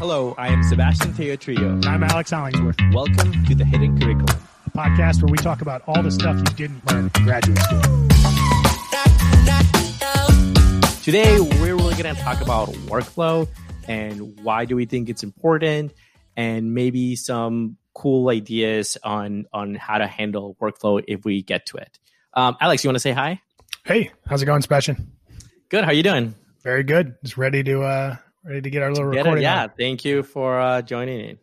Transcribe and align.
Hello, 0.00 0.34
I 0.38 0.48
am 0.48 0.62
Sebastian 0.62 1.12
Tello-Trillo. 1.12 1.84
I'm 1.84 2.02
Alex 2.02 2.30
Hollingsworth, 2.30 2.76
Welcome 2.90 3.44
to 3.44 3.54
the 3.54 3.66
Hidden 3.66 4.00
Curriculum. 4.00 4.42
a 4.64 4.70
podcast 4.70 5.22
where 5.22 5.30
we 5.30 5.36
talk 5.36 5.60
about 5.60 5.82
all 5.86 6.02
the 6.02 6.10
stuff 6.10 6.38
you 6.38 6.44
didn't 6.56 6.90
learn 6.90 7.10
in 7.14 7.24
graduate 7.24 7.58
school. 7.58 7.82
Today, 11.02 11.38
we're 11.38 11.76
really 11.76 12.02
going 12.02 12.14
to 12.14 12.22
talk 12.22 12.40
about 12.40 12.70
workflow 12.88 13.46
and 13.86 14.40
why 14.42 14.64
do 14.64 14.74
we 14.74 14.86
think 14.86 15.10
it's 15.10 15.22
important, 15.22 15.92
and 16.34 16.72
maybe 16.72 17.14
some 17.14 17.76
cool 17.94 18.30
ideas 18.30 18.96
on 19.04 19.44
on 19.52 19.74
how 19.74 19.98
to 19.98 20.06
handle 20.06 20.56
workflow 20.62 21.04
if 21.06 21.26
we 21.26 21.42
get 21.42 21.66
to 21.66 21.76
it. 21.76 21.98
Um, 22.32 22.56
Alex, 22.58 22.82
you 22.82 22.88
want 22.88 22.96
to 22.96 23.00
say 23.00 23.12
hi? 23.12 23.42
Hey, 23.84 24.10
how's 24.26 24.40
it 24.40 24.46
going, 24.46 24.62
Sebastian? 24.62 25.12
Good. 25.68 25.84
How 25.84 25.90
are 25.90 25.94
you 25.94 26.02
doing? 26.02 26.34
Very 26.62 26.84
good. 26.84 27.16
Just 27.22 27.36
ready 27.36 27.62
to 27.64 27.82
uh 27.82 28.16
ready 28.44 28.62
to 28.62 28.70
get 28.70 28.82
our 28.82 28.90
little 28.90 29.10
Get 29.10 29.20
it? 29.20 29.22
recording. 29.22 29.42
Yeah. 29.42 29.62
on. 29.64 29.70
Thank 29.78 30.04
you 30.04 30.22
for 30.22 30.58
uh, 30.60 30.82
joining 30.82 31.20
in. 31.20 31.38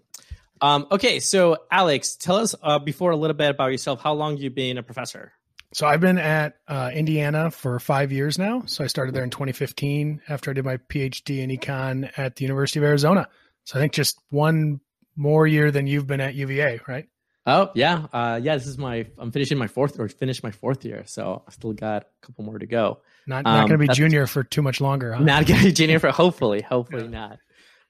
Um, 0.60 0.88
okay, 0.92 1.20
so 1.20 1.58
Alex, 1.70 2.16
tell 2.16 2.38
us 2.38 2.56
uh, 2.64 2.80
before 2.80 3.12
a 3.12 3.16
little 3.16 3.36
bit 3.36 3.50
about 3.52 3.72
yourself. 3.72 4.02
How 4.02 4.14
long 4.14 4.38
you 4.38 4.50
been 4.50 4.78
a 4.78 4.84
professor? 4.84 5.34
So 5.74 5.86
I've 5.86 6.00
been 6.00 6.18
at 6.18 6.56
uh, 6.68 6.90
Indiana 6.94 7.52
for 7.52 7.80
five 7.80 8.12
years 8.12 8.40
now. 8.40 8.64
So 8.66 8.84
I 8.84 8.88
started 8.88 9.14
there 9.14 9.24
in 9.24 9.30
2015 9.30 10.22
after 10.30 10.50
I 10.50 10.54
did 10.54 10.66
my 10.66 10.78
PhD 10.78 11.40
in 11.40 11.50
econ 11.52 12.10
at 12.18 12.38
the 12.38 12.46
University 12.46 12.80
of 12.80 12.86
Arizona. 12.86 13.28
So 13.66 13.78
I 13.78 13.82
think 13.82 13.94
just 13.94 14.18
one 14.30 14.80
more 15.16 15.46
year 15.46 15.70
than 15.72 15.86
you've 15.86 16.08
been 16.08 16.22
at 16.22 16.36
UVA, 16.36 16.80
right? 16.88 17.08
Oh 17.50 17.72
yeah, 17.76 18.08
uh, 18.12 18.40
yeah. 18.44 18.56
This 18.56 18.68
is 18.68 18.78
my. 18.78 19.08
I'm 19.18 19.32
finishing 19.32 19.58
my 19.58 19.68
fourth 19.68 19.98
or 20.00 20.10
finished 20.10 20.44
my 20.44 20.52
fourth 20.52 20.84
year, 20.84 21.04
so 21.06 21.44
I 21.48 21.52
still 21.52 21.72
got 21.72 22.04
a 22.04 22.26
couple 22.26 22.44
more 22.44 22.60
to 22.60 22.66
go. 22.68 23.00
Not 23.26 23.46
not 23.46 23.62
Um, 23.62 23.68
going 23.70 23.80
to 23.80 23.88
be 23.88 23.94
junior 23.94 24.28
for 24.28 24.44
too 24.44 24.62
much 24.62 24.82
longer, 24.82 25.14
huh? 25.14 25.24
Not 25.24 25.46
getting 25.46 25.74
junior 25.74 26.00
for 26.00 26.12
hopefully, 26.12 26.62
hopefully 26.62 27.08
not. 27.08 27.40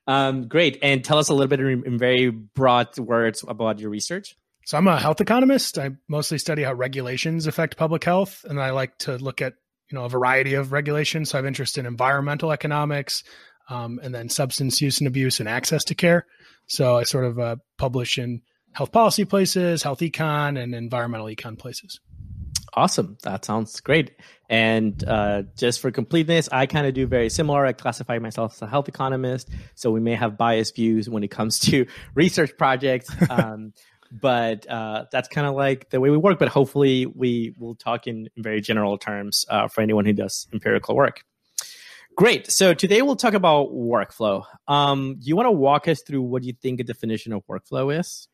Um, 0.06 0.48
great, 0.48 0.78
and 0.84 1.04
tell 1.04 1.18
us 1.18 1.30
a 1.30 1.34
little 1.34 1.48
bit 1.48 1.60
in, 1.60 1.84
in 1.88 1.98
very 1.98 2.30
broad 2.30 2.98
words 3.00 3.44
about 3.48 3.80
your 3.80 3.90
research. 3.90 4.38
So 4.66 4.78
I'm 4.78 4.88
a 4.88 5.00
health 5.00 5.22
economist. 5.22 5.80
I 5.80 5.92
mostly 6.08 6.38
study 6.38 6.62
how 6.62 6.74
regulations 6.74 7.48
affect 7.48 7.78
public 7.78 8.04
health, 8.04 8.46
and 8.48 8.62
I 8.62 8.70
like 8.70 8.96
to 9.00 9.18
look 9.18 9.42
at 9.42 9.54
you 9.90 9.98
know 9.98 10.06
a 10.06 10.10
variety 10.10 10.54
of 10.54 10.72
regulations. 10.72 11.32
So 11.32 11.38
I 11.38 11.40
have 11.40 11.48
interest 11.48 11.80
in 11.80 11.88
environmental 11.88 12.52
economics, 12.52 13.24
um, 13.70 14.00
and 14.04 14.14
then 14.14 14.30
substance 14.30 14.82
use 14.82 15.00
and 15.00 15.08
abuse 15.08 15.40
and 15.40 15.50
access 15.50 15.84
to 15.86 15.96
care. 15.96 16.28
So 16.68 16.98
I 16.98 17.04
sort 17.04 17.26
of 17.26 17.40
uh, 17.40 17.56
publish 17.80 18.20
in 18.20 18.42
health 18.78 18.92
policy 18.92 19.26
places, 19.26 19.82
health 19.82 20.02
econ, 20.02 20.62
and 20.62 20.76
environmental 20.76 21.26
econ 21.26 21.58
places. 21.58 22.00
Awesome, 22.76 23.18
that 23.24 23.44
sounds 23.44 23.80
great. 23.80 24.12
And 24.50 25.04
uh, 25.04 25.44
just 25.58 25.80
for 25.80 25.90
completeness, 25.90 26.48
I 26.52 26.68
kind 26.68 26.86
of 26.86 26.94
do 26.94 27.08
very 27.08 27.32
similar. 27.32 27.66
I 27.66 27.74
classify 27.74 28.20
myself 28.20 28.54
as 28.54 28.62
a 28.62 28.68
health 28.68 28.88
economist, 28.88 29.50
so 29.74 29.90
we 29.90 30.00
may 30.00 30.14
have 30.14 30.38
biased 30.38 30.76
views 30.76 31.10
when 31.10 31.24
it 31.24 31.30
comes 31.30 31.58
to 31.62 31.88
research 32.14 32.52
projects. 32.58 33.10
Um, 33.30 33.74
but 34.10 34.70
uh, 34.70 35.06
that's 35.12 35.28
kind 35.28 35.46
of 35.46 35.54
like 35.54 35.90
the 35.90 36.00
way 36.00 36.10
we 36.10 36.16
work. 36.16 36.40
But 36.40 36.48
hopefully, 36.48 37.06
we 37.06 37.54
will 37.60 37.76
talk 37.76 38.08
in, 38.08 38.30
in 38.38 38.44
very 38.44 38.62
general 38.62 38.98
terms 38.98 39.46
uh, 39.50 39.68
for 39.68 39.82
anyone 39.82 40.06
who 40.06 40.14
does 40.14 40.48
empirical 40.54 40.96
work. 40.96 41.26
Great. 42.16 42.50
So 42.50 42.74
today 42.74 43.02
we'll 43.02 43.18
talk 43.18 43.34
about 43.34 43.74
workflow. 43.74 44.46
Um, 44.68 45.18
do 45.20 45.28
you 45.28 45.36
want 45.36 45.48
to 45.48 45.52
walk 45.52 45.90
us 45.90 46.02
through 46.02 46.22
what 46.22 46.44
you 46.44 46.54
think 46.54 46.80
a 46.80 46.84
definition 46.86 47.34
of 47.34 47.46
workflow 47.48 48.00
is? 48.00 48.30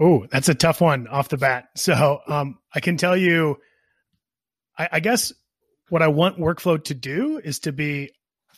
Oh, 0.00 0.26
that's 0.30 0.48
a 0.48 0.54
tough 0.54 0.80
one 0.80 1.08
off 1.08 1.28
the 1.28 1.38
bat. 1.38 1.68
So 1.76 2.20
um, 2.26 2.58
I 2.74 2.80
can 2.80 2.96
tell 2.96 3.16
you, 3.16 3.58
I, 4.78 4.88
I 4.92 5.00
guess 5.00 5.32
what 5.88 6.02
I 6.02 6.08
want 6.08 6.38
workflow 6.38 6.82
to 6.84 6.94
do 6.94 7.40
is 7.42 7.60
to 7.60 7.72
be 7.72 8.12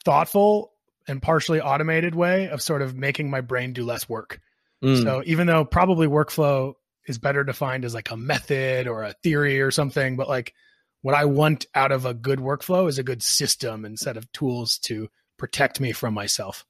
thoughtful 0.04 0.72
and 1.06 1.22
partially 1.22 1.60
automated 1.60 2.14
way 2.14 2.48
of 2.48 2.62
sort 2.62 2.82
of 2.82 2.94
making 2.94 3.30
my 3.30 3.40
brain 3.40 3.72
do 3.72 3.84
less 3.84 4.08
work. 4.08 4.40
Mm, 4.82 5.02
So 5.02 5.22
even 5.26 5.46
though 5.46 5.64
probably 5.64 6.06
workflow 6.06 6.74
is 7.06 7.18
better 7.18 7.44
defined 7.44 7.84
as 7.84 7.94
like 7.94 8.10
a 8.10 8.16
method 8.16 8.86
or 8.86 9.04
a 9.04 9.14
theory 9.22 9.60
or 9.60 9.70
something, 9.70 10.16
but 10.16 10.28
like 10.28 10.54
what 11.02 11.14
I 11.14 11.24
want 11.24 11.66
out 11.74 11.92
of 11.92 12.06
a 12.06 12.14
good 12.14 12.38
workflow 12.38 12.88
is 12.88 12.98
a 12.98 13.02
good 13.02 13.22
system 13.22 13.84
and 13.84 13.98
set 13.98 14.16
of 14.16 14.30
tools 14.32 14.78
to 14.84 15.08
protect 15.38 15.80
me 15.80 15.92
from 15.92 16.14
myself. 16.14 16.64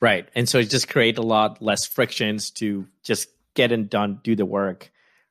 Right. 0.00 0.28
And 0.34 0.48
so 0.48 0.58
it 0.58 0.70
just 0.70 0.88
create 0.88 1.18
a 1.18 1.22
lot 1.22 1.62
less 1.62 1.86
frictions 1.86 2.50
to 2.52 2.86
just 3.02 3.28
get 3.54 3.72
and 3.72 3.88
done, 3.88 4.20
do 4.22 4.36
the 4.36 4.46
work 4.46 4.90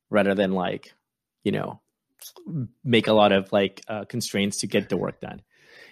rather 0.10 0.36
than 0.36 0.52
like, 0.52 0.94
you 1.44 1.52
know, 1.52 1.82
make 2.84 3.08
a 3.08 3.14
lot 3.14 3.32
of 3.32 3.52
like 3.52 3.82
uh, 3.88 4.06
constraints 4.06 4.58
to 4.60 4.68
get 4.68 4.90
the 4.90 4.98
work 4.98 5.20
done. 5.22 5.42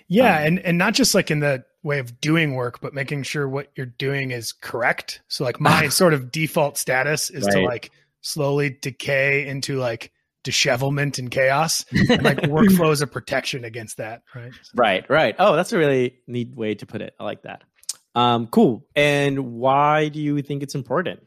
Yeah, 0.08 0.40
Um, 0.40 0.46
and 0.46 0.60
and 0.60 0.78
not 0.78 0.94
just 0.94 1.16
like 1.16 1.32
in 1.32 1.40
the 1.40 1.64
way 1.84 2.00
of 2.00 2.20
doing 2.20 2.54
work, 2.54 2.82
but 2.82 2.94
making 2.94 3.24
sure 3.24 3.48
what 3.48 3.72
you're 3.76 3.86
doing 3.86 4.32
is 4.32 4.52
correct. 4.52 5.22
So 5.28 5.44
like 5.44 5.60
my 5.60 5.88
sort 5.90 6.14
of 6.14 6.32
default 6.32 6.78
status 6.78 7.30
is 7.30 7.46
to 7.48 7.62
like 7.62 7.92
slowly 8.22 8.78
decay 8.82 9.48
into 9.48 9.78
like 9.78 10.12
dishevelment 10.44 11.20
and 11.20 11.30
chaos. 11.32 11.86
And 12.10 12.24
like 12.24 12.38
workflow 12.42 12.92
is 12.92 13.02
a 13.02 13.08
protection 13.08 13.64
against 13.64 13.98
that, 13.98 14.24
right? 14.36 14.52
Right. 14.76 15.10
Right. 15.10 15.36
Oh, 15.40 15.56
that's 15.56 15.72
a 15.72 15.78
really 15.78 16.20
neat 16.28 16.56
way 16.56 16.76
to 16.76 16.86
put 16.86 17.02
it. 17.02 17.16
I 17.20 17.24
like 17.24 17.44
that. 17.44 17.64
Um, 18.16 18.48
cool. 18.48 18.86
And 18.96 19.54
why 19.54 20.10
do 20.10 20.20
you 20.20 20.42
think 20.42 20.64
it's 20.64 20.76
important? 20.76 21.22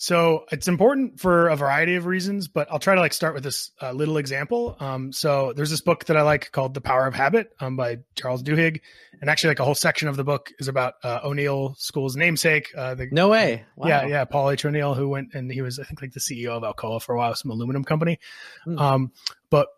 So 0.00 0.46
it's 0.50 0.66
important 0.66 1.20
for 1.20 1.48
a 1.48 1.56
variety 1.56 1.96
of 1.96 2.06
reasons, 2.06 2.48
but 2.48 2.72
I'll 2.72 2.78
try 2.78 2.94
to 2.94 3.00
like 3.02 3.12
start 3.12 3.34
with 3.34 3.44
this 3.44 3.70
uh, 3.82 3.92
little 3.92 4.16
example. 4.16 4.74
Um, 4.80 5.12
so 5.12 5.52
there's 5.54 5.68
this 5.68 5.82
book 5.82 6.06
that 6.06 6.16
I 6.16 6.22
like 6.22 6.52
called 6.52 6.72
The 6.72 6.80
Power 6.80 7.06
of 7.06 7.14
Habit 7.14 7.52
um, 7.60 7.76
by 7.76 7.98
Charles 8.14 8.42
Duhigg, 8.42 8.80
and 9.20 9.28
actually 9.28 9.48
like 9.48 9.58
a 9.58 9.64
whole 9.64 9.74
section 9.74 10.08
of 10.08 10.16
the 10.16 10.24
book 10.24 10.52
is 10.58 10.68
about 10.68 10.94
uh, 11.04 11.20
O'Neill 11.22 11.74
School's 11.76 12.16
namesake, 12.16 12.68
uh, 12.74 12.94
the 12.94 13.08
No 13.12 13.28
way. 13.28 13.66
Wow. 13.76 13.88
Yeah, 13.88 14.06
yeah. 14.06 14.24
Paul 14.24 14.48
H. 14.48 14.64
O'Neill, 14.64 14.94
who 14.94 15.06
went 15.06 15.34
and 15.34 15.52
he 15.52 15.60
was, 15.60 15.78
I 15.78 15.84
think, 15.84 16.00
like 16.00 16.14
the 16.14 16.20
CEO 16.20 16.52
of 16.52 16.62
Alcoa 16.62 17.02
for 17.02 17.14
a 17.14 17.18
while, 17.18 17.34
some 17.34 17.50
aluminum 17.50 17.84
company. 17.84 18.20
Hmm. 18.64 18.78
Um, 18.78 19.12
but 19.50 19.68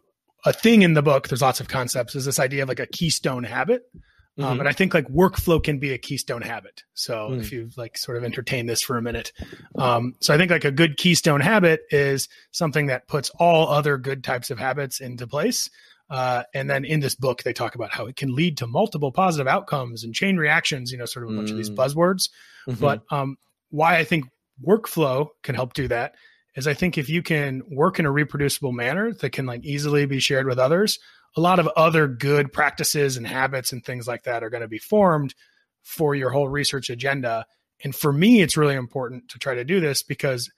a 0.45 0.53
thing 0.53 0.83
in 0.83 0.95
the 0.95 1.03
book, 1.03 1.27
there's 1.27 1.43
lots 1.43 1.59
of 1.59 1.67
concepts, 1.67 2.15
is 2.15 2.27
this 2.27 2.39
idea 2.39 2.63
of 2.63 2.69
like 2.69 2.79
a 2.79 2.87
keystone 2.87 3.43
habit. 3.43 3.91
Um, 4.39 4.57
Mhm. 4.57 4.61
and 4.61 4.69
I 4.69 4.73
think 4.73 4.95
like 4.95 5.07
workflow 5.09 5.63
can 5.63 5.79
be 5.79 5.93
a 5.93 5.99
keystone 5.99 6.41
habit. 6.43 6.85
So 6.95 7.29
Hmm. 7.29 7.41
if 7.41 7.53
you've 7.53 7.77
like 7.77 7.99
sort 7.99 8.17
of 8.17 8.25
entertained 8.25 8.69
this 8.69 8.81
for 8.83 8.97
a 8.97 9.03
minute, 9.03 9.31
um, 9.79 10.15
so 10.21 10.33
I 10.33 10.39
think 10.39 10.51
like 10.51 10.65
a 10.65 10.71
good 10.71 10.97
keystone 10.97 11.41
habit 11.43 11.83
is 11.91 12.29
something 12.51 12.87
that 12.87 13.09
puts 13.09 13.31
all 13.39 13.69
other 13.69 13.99
good 13.99 14.25
types 14.25 14.51
of 14.51 14.59
habits 14.59 15.01
into 15.01 15.27
place. 15.27 15.69
Uh, 16.09 16.45
and 16.55 16.69
then 16.71 16.85
in 16.85 17.01
this 17.01 17.15
book, 17.15 17.43
they 17.43 17.53
talk 17.53 17.75
about 17.75 17.93
how 17.93 18.07
it 18.07 18.17
can 18.17 18.35
lead 18.35 18.57
to 18.59 18.67
multiple 18.67 19.13
positive 19.13 19.47
outcomes 19.49 20.03
and 20.03 20.15
chain 20.15 20.37
reactions. 20.39 20.91
You 20.93 20.99
know, 20.99 21.05
sort 21.07 21.25
of 21.27 21.33
a 21.33 21.37
bunch 21.37 21.51
of 21.51 21.57
these 21.57 21.71
Mm. 21.71 21.77
buzzwords. 21.77 22.31
Mhm. 22.69 22.81
But 22.81 23.03
um, 23.11 23.37
why 23.71 23.97
I 23.99 24.05
think 24.05 24.27
workflow 24.67 25.29
can 25.43 25.55
help 25.55 25.75
do 25.75 25.89
that 25.89 26.15
is 26.55 26.67
I 26.67 26.75
think 26.75 26.99
if 26.99 27.09
you 27.09 27.23
can 27.23 27.63
work 27.71 27.99
in 27.99 28.05
a 28.07 28.11
reproducible 28.11 28.73
manner 28.73 29.13
that 29.13 29.31
can 29.31 29.47
like 29.47 29.65
easily 29.65 30.05
be 30.07 30.21
shared 30.21 30.47
with 30.47 30.59
others, 30.59 30.99
a 31.37 31.41
lot 31.41 31.59
of 31.59 31.69
other 31.69 32.09
good 32.09 32.53
practices 32.53 33.17
and 33.17 33.27
habits 33.27 33.73
and 33.73 33.85
things 33.85 34.07
like 34.07 34.25
that 34.25 34.43
are 34.43 34.51
going 34.51 34.63
to 34.63 34.69
be 34.69 34.79
formed 34.79 35.35
for 35.83 36.15
your 36.15 36.31
whole 36.31 36.49
research 36.49 36.91
agenda. 36.91 37.47
And 37.83 37.95
for 37.95 38.13
me, 38.13 38.43
it's 38.43 38.57
really 38.57 38.75
important 38.75 39.29
to 39.31 39.39
try 39.39 39.55
to 39.55 39.65
do 39.65 39.81
this 39.81 40.03
because 40.03 40.51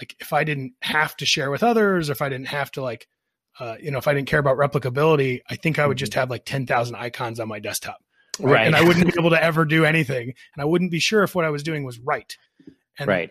like 0.00 0.16
if 0.18 0.32
I 0.32 0.44
didn't 0.44 0.72
have 0.80 1.16
to 1.18 1.26
share 1.26 1.50
with 1.50 1.62
others, 1.62 2.10
if 2.10 2.22
I 2.22 2.28
didn't 2.28 2.48
have 2.48 2.70
to 2.72 2.82
like, 2.82 3.06
uh, 3.60 3.76
you 3.80 3.90
know, 3.90 3.98
if 3.98 4.08
I 4.08 4.14
didn't 4.14 4.28
care 4.28 4.40
about 4.40 4.56
replicability, 4.56 5.40
I 5.48 5.56
think 5.56 5.78
I 5.78 5.86
would 5.86 5.98
just 5.98 6.14
have 6.14 6.30
like 6.30 6.44
10,000 6.44 6.96
icons 6.96 7.38
on 7.38 7.46
my 7.46 7.60
desktop 7.60 8.00
right. 8.40 8.66
and 8.66 8.76
I 8.76 8.82
wouldn't 8.82 9.06
be 9.06 9.12
able 9.18 9.30
to 9.30 9.42
ever 9.42 9.64
do 9.64 9.84
anything, 9.84 10.28
and 10.28 10.62
I 10.62 10.64
wouldn't 10.64 10.90
be 10.90 11.00
sure 11.00 11.22
if 11.22 11.34
what 11.34 11.44
I 11.44 11.50
was 11.50 11.62
doing 11.62 11.84
was 11.84 11.98
right. 11.98 12.36
And 12.98 13.08
right. 13.08 13.30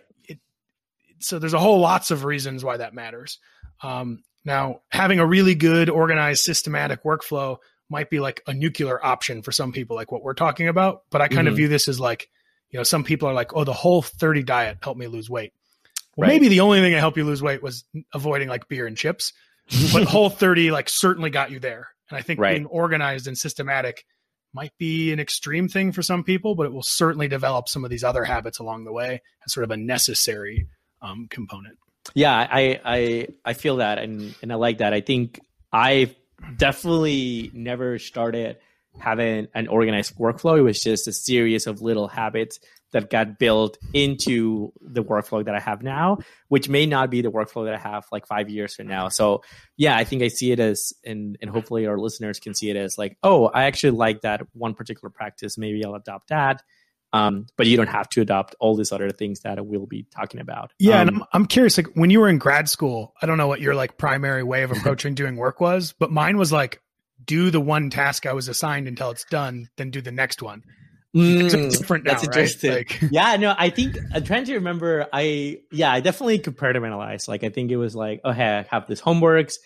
so 1.19 1.39
there's 1.39 1.53
a 1.53 1.59
whole 1.59 1.79
lots 1.79 2.11
of 2.11 2.23
reasons 2.23 2.63
why 2.63 2.77
that 2.77 2.93
matters. 2.93 3.39
Um, 3.81 4.23
now, 4.45 4.81
having 4.89 5.19
a 5.19 5.25
really 5.25 5.55
good, 5.55 5.89
organized, 5.89 6.43
systematic 6.43 7.03
workflow 7.03 7.57
might 7.89 8.09
be 8.09 8.19
like 8.19 8.41
a 8.47 8.53
nuclear 8.53 9.03
option 9.03 9.41
for 9.41 9.51
some 9.51 9.71
people, 9.71 9.95
like 9.95 10.11
what 10.11 10.23
we're 10.23 10.33
talking 10.33 10.67
about. 10.67 11.03
But 11.11 11.21
I 11.21 11.27
kind 11.27 11.47
of 11.47 11.53
Mhm. 11.53 11.57
view 11.57 11.67
this 11.67 11.87
as 11.87 11.99
like, 11.99 12.29
you 12.71 12.79
know, 12.79 12.83
some 12.83 13.03
people 13.03 13.27
are 13.29 13.33
like, 13.33 13.53
"Oh, 13.55 13.63
the 13.63 13.73
whole 13.73 14.01
30 14.01 14.43
diet 14.43 14.79
helped 14.81 14.99
me 14.99 15.07
lose 15.07 15.29
weight." 15.29 15.53
Well, 16.15 16.27
Right. 16.27 16.33
maybe 16.33 16.47
the 16.47 16.59
only 16.61 16.79
thing 16.79 16.91
that 16.93 16.99
helped 16.99 17.17
you 17.17 17.23
lose 17.23 17.41
weight 17.41 17.61
was 17.63 17.85
avoiding 18.13 18.47
like 18.49 18.67
beer 18.67 18.87
and 18.87 18.97
chips, 18.97 19.33
but 19.91 20.03
whole 20.07 20.29
30 20.29 20.71
like 20.71 20.89
certainly 20.89 21.29
got 21.29 21.51
you 21.51 21.59
there. 21.59 21.89
And 22.09 22.17
I 22.17 22.21
think 22.21 22.39
Right. 22.39 22.55
being 22.55 22.65
organized 22.65 23.27
and 23.27 23.37
systematic 23.37 24.05
might 24.53 24.71
be 24.77 25.11
an 25.11 25.19
extreme 25.19 25.67
thing 25.67 25.91
for 25.91 26.03
some 26.03 26.23
people, 26.23 26.53
but 26.55 26.65
it 26.65 26.73
will 26.73 26.83
certainly 26.83 27.27
develop 27.27 27.67
some 27.67 27.83
of 27.83 27.89
these 27.89 28.03
other 28.03 28.23
habits 28.23 28.59
along 28.59 28.83
the 28.85 28.91
way 28.91 29.21
as 29.45 29.53
sort 29.53 29.63
of 29.63 29.71
a 29.71 29.77
necessary 29.77 30.67
um, 31.01 31.27
component. 31.29 31.77
Yeah, 32.13 32.35
I 32.35 32.79
I 32.83 33.27
I 33.45 33.53
feel 33.53 33.77
that 33.77 33.97
and 33.97 34.35
and 34.41 34.51
I 34.51 34.55
like 34.55 34.79
that. 34.79 34.93
I 34.93 35.01
think 35.01 35.39
I 35.71 36.15
definitely 36.57 37.49
never 37.53 37.97
started 37.99 38.57
having 38.99 39.47
an 39.55 39.67
organized 39.67 40.17
workflow. 40.17 40.57
It 40.59 40.61
was 40.61 40.79
just 40.81 41.07
a 41.07 41.13
series 41.13 41.65
of 41.65 41.81
little 41.81 42.07
habits 42.07 42.59
that 42.91 43.09
got 43.09 43.39
built 43.39 43.77
into 43.91 44.71
the 44.79 45.03
workflow 45.03 45.43
that 45.43 45.55
I 45.55 45.59
have 45.59 45.81
now, 45.81 46.19
which 46.47 46.69
may 46.69 46.85
not 46.85 47.09
be 47.09 47.21
the 47.21 47.31
workflow 47.31 47.65
that 47.65 47.73
I 47.73 47.79
have 47.79 48.05
like 48.11 48.27
five 48.27 48.49
years 48.49 48.75
from 48.75 48.87
now. 48.87 49.09
So 49.09 49.43
yeah, 49.77 49.97
I 49.97 50.03
think 50.03 50.21
I 50.21 50.27
see 50.27 50.51
it 50.51 50.59
as 50.59 50.93
and 51.03 51.37
and 51.41 51.49
hopefully 51.49 51.87
our 51.87 51.97
listeners 51.97 52.39
can 52.39 52.53
see 52.53 52.69
it 52.69 52.77
as 52.77 52.97
like, 52.97 53.17
oh, 53.23 53.47
I 53.47 53.63
actually 53.63 53.97
like 53.97 54.21
that 54.21 54.41
one 54.53 54.75
particular 54.75 55.09
practice. 55.09 55.57
Maybe 55.57 55.83
I'll 55.83 55.95
adopt 55.95 56.29
that. 56.29 56.61
Um, 57.13 57.45
but 57.57 57.67
you 57.67 57.77
don't 57.77 57.87
have 57.89 58.09
to 58.09 58.21
adopt 58.21 58.55
all 58.59 58.75
these 58.75 58.91
other 58.91 59.11
things 59.11 59.41
that 59.41 59.63
we'll 59.63 59.85
be 59.85 60.07
talking 60.15 60.41
about. 60.41 60.71
Yeah, 60.79 60.99
um, 60.99 61.07
and 61.07 61.17
I'm, 61.17 61.23
I'm 61.33 61.45
curious. 61.45 61.77
Like 61.77 61.87
when 61.93 62.09
you 62.09 62.19
were 62.19 62.27
in 62.27 62.39
grad 62.39 62.67
school, 62.67 63.13
I 63.21 63.27
don't 63.27 63.37
know 63.37 63.47
what 63.47 63.61
your 63.61 63.75
like 63.75 63.97
primary 63.99 64.43
way 64.43 64.63
of 64.63 64.71
approaching 64.75 65.13
doing 65.13 65.35
work 65.35 65.61
was, 65.61 65.93
but 65.93 66.11
mine 66.11 66.37
was 66.37 66.51
like 66.51 66.81
do 67.23 67.51
the 67.51 67.61
one 67.61 67.89
task 67.91 68.25
I 68.25 68.33
was 68.33 68.47
assigned 68.47 68.87
until 68.87 69.11
it's 69.11 69.25
done, 69.25 69.69
then 69.77 69.91
do 69.91 70.01
the 70.01 70.11
next 70.11 70.41
one. 70.41 70.63
Mm, 71.15 71.43
it's 71.53 71.77
different 71.77 72.05
now, 72.05 72.19
that's 72.19 72.63
right? 72.63 72.73
Like- 72.73 72.99
yeah, 73.11 73.35
no, 73.35 73.53
I 73.55 73.69
think 73.69 73.95
I'm 74.13 74.23
trying 74.23 74.45
to 74.45 74.55
remember. 74.55 75.07
I 75.13 75.59
yeah, 75.71 75.91
I 75.91 75.99
definitely 75.99 76.39
compartmentalized. 76.39 77.27
Like 77.27 77.43
I 77.43 77.49
think 77.49 77.69
it 77.69 77.77
was 77.77 77.95
like, 77.95 78.21
oh, 78.23 78.31
hey, 78.31 78.57
I 78.57 78.75
have 78.75 78.87
this 78.87 78.99
homeworks, 78.99 79.57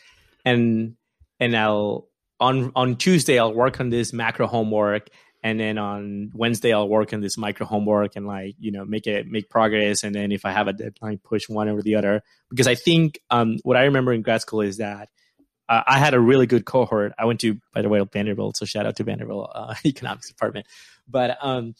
and 0.43 0.95
and 1.39 1.55
I'll 1.55 2.09
on 2.39 2.73
on 2.75 2.97
Tuesday 2.97 3.39
I'll 3.39 3.53
work 3.53 3.79
on 3.79 3.89
this 3.89 4.11
macro 4.11 4.47
homework, 4.47 5.09
and 5.43 5.59
then 5.59 5.77
on 5.77 6.31
Wednesday 6.33 6.73
I'll 6.73 6.89
work 6.89 7.13
on 7.13 7.21
this 7.21 7.37
micro 7.37 7.65
homework 7.65 8.15
and 8.15 8.25
like 8.25 8.55
you 8.59 8.71
know 8.71 8.85
make 8.85 9.07
it 9.07 9.27
make 9.27 9.49
progress, 9.49 10.03
and 10.03 10.13
then 10.13 10.31
if 10.31 10.45
I 10.45 10.51
have 10.51 10.67
a 10.67 10.73
deadline, 10.73 11.19
push 11.19 11.47
one 11.47 11.69
over 11.69 11.81
the 11.81 11.95
other. 11.95 12.23
Because 12.49 12.67
I 12.67 12.75
think 12.75 13.19
um, 13.29 13.57
what 13.63 13.77
I 13.77 13.83
remember 13.83 14.13
in 14.13 14.21
grad 14.21 14.41
school 14.41 14.61
is 14.61 14.77
that 14.77 15.09
uh, 15.69 15.83
I 15.85 15.99
had 15.99 16.13
a 16.13 16.19
really 16.19 16.47
good 16.47 16.65
cohort. 16.65 17.13
I 17.17 17.25
went 17.25 17.41
to, 17.41 17.59
by 17.73 17.81
the 17.81 17.89
way, 17.89 18.01
Vanderbilt, 18.11 18.57
so 18.57 18.65
shout 18.65 18.85
out 18.85 18.95
to 18.97 19.03
Vanderbilt 19.03 19.51
uh, 19.53 19.75
economics 19.85 20.27
department. 20.27 20.65
But 21.07 21.37
um, 21.41 21.75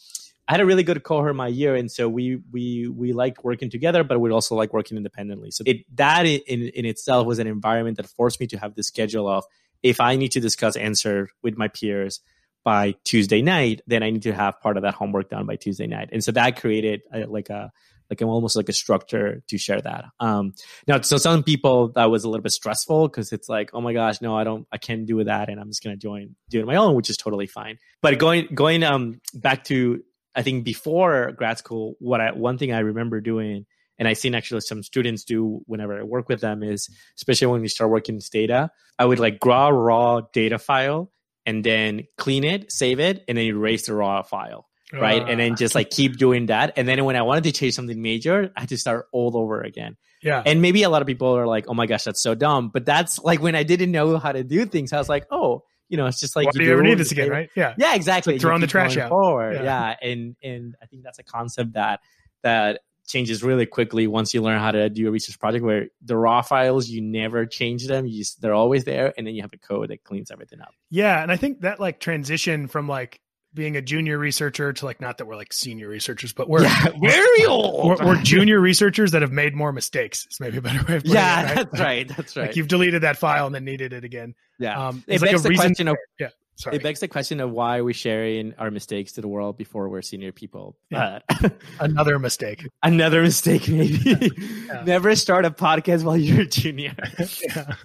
I 0.48 0.54
had 0.54 0.62
a 0.62 0.65
really 0.65 0.83
good 0.83 1.04
cohort 1.04 1.36
my 1.36 1.48
year, 1.48 1.75
and 1.75 1.92
so 1.92 2.07
we 2.07 2.39
we 2.51 2.88
we 2.88 3.13
liked 3.13 3.44
working 3.44 3.69
together, 3.69 4.04
but 4.04 4.19
we 4.19 4.31
also 4.31 4.56
like 4.56 4.74
working 4.74 4.98
independently. 4.98 5.51
So 5.51 5.63
it 5.65 5.77
that 5.98 6.25
in 6.25 6.63
in 6.69 6.86
itself 6.86 7.25
was 7.25 7.39
an 7.39 7.48
environment 7.48 7.98
that 7.98 8.07
forced 8.07 8.39
me 8.39 8.48
to 8.48 8.57
have 8.57 8.75
the 8.75 8.83
schedule 8.83 9.27
of 9.27 9.45
if 9.83 10.00
I 10.00 10.15
need 10.15 10.31
to 10.33 10.39
discuss 10.39 10.75
answer 10.75 11.30
with 11.44 11.57
my 11.57 11.68
peers 11.68 12.21
by 12.67 12.95
Tuesday 13.05 13.41
night, 13.41 13.81
then 13.87 14.03
I 14.03 14.09
need 14.09 14.23
to 14.23 14.33
have 14.33 14.59
part 14.59 14.75
of 14.75 14.83
that 14.83 14.93
homework 14.93 15.29
done 15.29 15.45
by 15.45 15.55
Tuesday 15.55 15.87
night, 15.87 16.09
and 16.11 16.21
so 16.21 16.33
that 16.33 16.59
created 16.59 17.01
a, 17.13 17.19
like 17.25 17.49
a 17.49 17.71
like 18.09 18.21
almost 18.21 18.57
like 18.57 18.67
a 18.67 18.73
structure 18.73 19.41
to 19.47 19.57
share 19.57 19.79
that. 19.79 20.03
Um, 20.19 20.53
now, 20.85 20.99
so 20.99 21.17
some 21.17 21.43
people 21.43 21.93
that 21.93 22.11
was 22.11 22.25
a 22.25 22.29
little 22.29 22.43
bit 22.43 22.51
stressful 22.51 23.07
because 23.07 23.31
it's 23.31 23.47
like, 23.47 23.69
oh 23.73 23.79
my 23.79 23.93
gosh, 23.93 24.21
no, 24.21 24.35
I 24.37 24.43
don't, 24.43 24.67
I 24.69 24.79
can't 24.79 25.05
do 25.05 25.23
that, 25.23 25.47
and 25.47 25.61
I'm 25.61 25.69
just 25.69 25.81
gonna 25.81 25.95
join 25.95 26.35
do 26.49 26.59
it 26.59 26.63
on 26.63 26.67
my 26.67 26.75
own, 26.75 26.93
which 26.95 27.09
is 27.09 27.15
totally 27.15 27.47
fine. 27.47 27.77
But 28.01 28.19
going 28.19 28.49
going 28.53 28.83
um 28.83 29.21
back 29.33 29.63
to 29.65 30.03
I 30.35 30.41
think 30.41 30.65
before 30.65 31.31
grad 31.37 31.57
school, 31.59 31.95
what 31.99 32.19
I 32.19 32.33
one 32.33 32.57
thing 32.57 32.73
I 32.73 32.79
remember 32.79 33.21
doing, 33.21 33.65
and 33.97 34.09
I've 34.09 34.17
seen 34.17 34.35
actually 34.35 34.59
some 34.59 34.83
students 34.83 35.23
do 35.23 35.61
whenever 35.67 35.97
I 35.97 36.03
work 36.03 36.27
with 36.27 36.41
them 36.41 36.63
is, 36.63 36.89
especially 37.15 37.47
when 37.47 37.61
we 37.61 37.69
start 37.69 37.91
working 37.91 38.15
with 38.15 38.29
data, 38.29 38.71
I 38.99 39.05
would 39.05 39.19
like 39.19 39.37
a 39.41 39.73
raw 39.73 40.19
data 40.33 40.59
file 40.59 41.13
and 41.47 41.63
then 41.63 42.03
clean 42.17 42.44
it, 42.44 42.71
save 42.71 42.99
it, 42.99 43.23
and 43.27 43.35
then 43.38 43.45
erase 43.45 43.88
the 43.88 43.95
raw 43.95 44.21
file 44.21 44.67
right? 44.94 45.27
and 45.27 45.39
then 45.39 45.53
ah. 45.53 45.55
just 45.55 45.75
like 45.75 45.89
keep 45.89 46.17
doing 46.17 46.47
that. 46.47 46.73
And 46.77 46.88
then 46.88 47.03
when 47.05 47.15
I 47.15 47.21
wanted 47.21 47.44
to 47.45 47.51
change 47.51 47.73
something 47.73 48.01
major, 48.01 48.51
I 48.55 48.61
had 48.61 48.69
to 48.69 48.77
start 48.77 49.07
all 49.11 49.35
over 49.38 49.61
again. 49.61 49.97
yeah. 50.21 50.41
And 50.45 50.61
maybe 50.61 50.83
a 50.83 50.89
lot 50.89 51.01
of 51.01 51.07
people 51.07 51.35
are 51.35 51.47
like, 51.47 51.65
"Oh 51.67 51.73
my 51.73 51.85
gosh, 51.85 52.03
that's 52.03 52.21
so 52.21 52.35
dumb." 52.35 52.69
But 52.73 52.85
that's 52.85 53.19
like 53.19 53.41
when 53.41 53.55
I 53.55 53.63
didn't 53.63 53.91
know 53.91 54.17
how 54.17 54.31
to 54.31 54.44
do 54.44 54.65
things. 54.65 54.94
I 54.94 54.97
was 54.97 55.09
like, 55.09 55.25
"Oh, 55.31 55.63
you 55.89 55.97
know, 55.97 56.05
it's 56.07 56.19
just 56.19 56.35
like 56.35 56.47
Why 56.47 56.51
do 56.53 56.63
you 56.63 56.73
ever 56.73 56.83
need 56.83 56.97
this 56.97 57.11
again, 57.11 57.29
right? 57.29 57.49
Yeah. 57.55 57.75
Yeah, 57.77 57.95
exactly. 57.95 58.33
Like 58.33 58.41
throwing 58.41 58.61
the 58.61 58.67
trash 58.67 58.97
out. 58.97 59.09
Forward. 59.09 59.55
Yeah. 59.55 59.63
Yeah. 59.63 59.95
and 60.09 60.35
and 60.44 60.75
I 60.81 60.85
think 60.85 61.03
that's 61.03 61.19
a 61.19 61.23
concept 61.23 61.73
that 61.73 62.01
that 62.44 62.81
changes 63.07 63.42
really 63.44 63.65
quickly 63.65 64.06
once 64.07 64.33
you 64.33 64.42
learn 64.42 64.59
how 64.59 64.71
to 64.71 64.89
do 64.89 65.07
a 65.07 65.12
research 65.12 65.39
project 65.39 65.63
where 65.63 65.88
the 66.04 66.15
raw 66.15 66.42
files 66.42 66.88
you 66.89 67.01
never 67.01 67.45
change 67.45 67.88
them 67.88 68.06
you 68.06 68.19
just 68.19 68.42
they're 68.42 68.54
always 68.54 68.83
there 68.83 69.13
and 69.18 69.25
then 69.25 69.33
you 69.33 69.42
have 69.42 69.54
a 69.54 69.57
code 69.57 69.89
that 69.89 70.04
cleans 70.04 70.30
everything 70.31 70.62
up 70.62 70.74
Yeah, 70.89 71.21
and 71.24 71.31
I 71.31 71.38
think 71.38 71.62
that 71.62 71.80
like 71.80 72.00
transition 72.00 72.68
from 72.68 72.88
like 72.88 73.21
being 73.54 73.75
a 73.77 73.81
junior 73.81 74.19
researcher 74.19 74.71
to 74.74 74.86
like 74.86 75.01
not 75.01 75.18
that 75.18 75.25
we're 75.25 75.36
like 75.38 75.51
senior 75.54 75.88
researchers, 75.88 76.31
but 76.33 76.48
we're 76.48 76.68
very 77.01 77.45
old 77.48 77.88
we're, 78.00 78.06
we're 78.06 78.21
junior 78.21 78.59
researchers 78.59 79.12
that 79.12 79.21
have 79.24 79.31
made 79.31 79.56
more 79.56 79.71
mistakes. 79.71 80.25
It's 80.25 80.39
maybe 80.39 80.57
a 80.57 80.62
better 80.62 80.80
way 80.86 80.98
of 80.98 81.04
putting 81.04 81.13
yeah 81.13 81.42
it. 81.42 81.45
Right? 81.56 81.56
that's 81.71 81.80
right 81.81 82.07
that's 82.09 82.36
right 82.38 82.48
Like 82.48 82.56
you've 82.56 82.68
deleted 82.68 83.01
that 83.04 83.18
file 83.18 83.45
and 83.48 83.56
then 83.56 83.63
needed 83.65 83.94
it 83.94 84.04
again. 84.04 84.36
yeah 84.59 84.88
Um, 84.88 85.04
it 85.07 85.15
it's 85.15 85.21
like 85.24 85.31
a 85.31 85.39
reason. 85.39 85.56
question 85.56 85.88
of 85.88 85.98
yeah, 86.19 86.30
sorry. 86.57 86.75
it 86.75 86.83
begs 86.83 87.00
the 87.00 87.07
question 87.07 87.39
of 87.39 87.51
why 87.51 87.80
we're 87.81 87.94
sharing 87.94 88.54
our 88.56 88.69
mistakes 88.69 89.13
to 89.13 89.21
the 89.21 89.27
world 89.27 89.57
before 89.57 89.88
we're 89.89 90.01
senior 90.01 90.31
people 90.31 90.75
Yeah. 90.89 91.19
but 91.42 91.54
Another 91.80 92.19
mistake. 92.19 92.68
another 92.83 93.21
mistake 93.21 93.68
maybe 93.69 94.31
Yeah. 94.68 94.83
never 94.86 95.15
start 95.15 95.45
a 95.45 95.51
podcast 95.51 96.04
while 96.04 96.18
you're 96.18 96.42
a 96.42 96.45
junior 96.45 96.95
Yeah. 97.50 97.75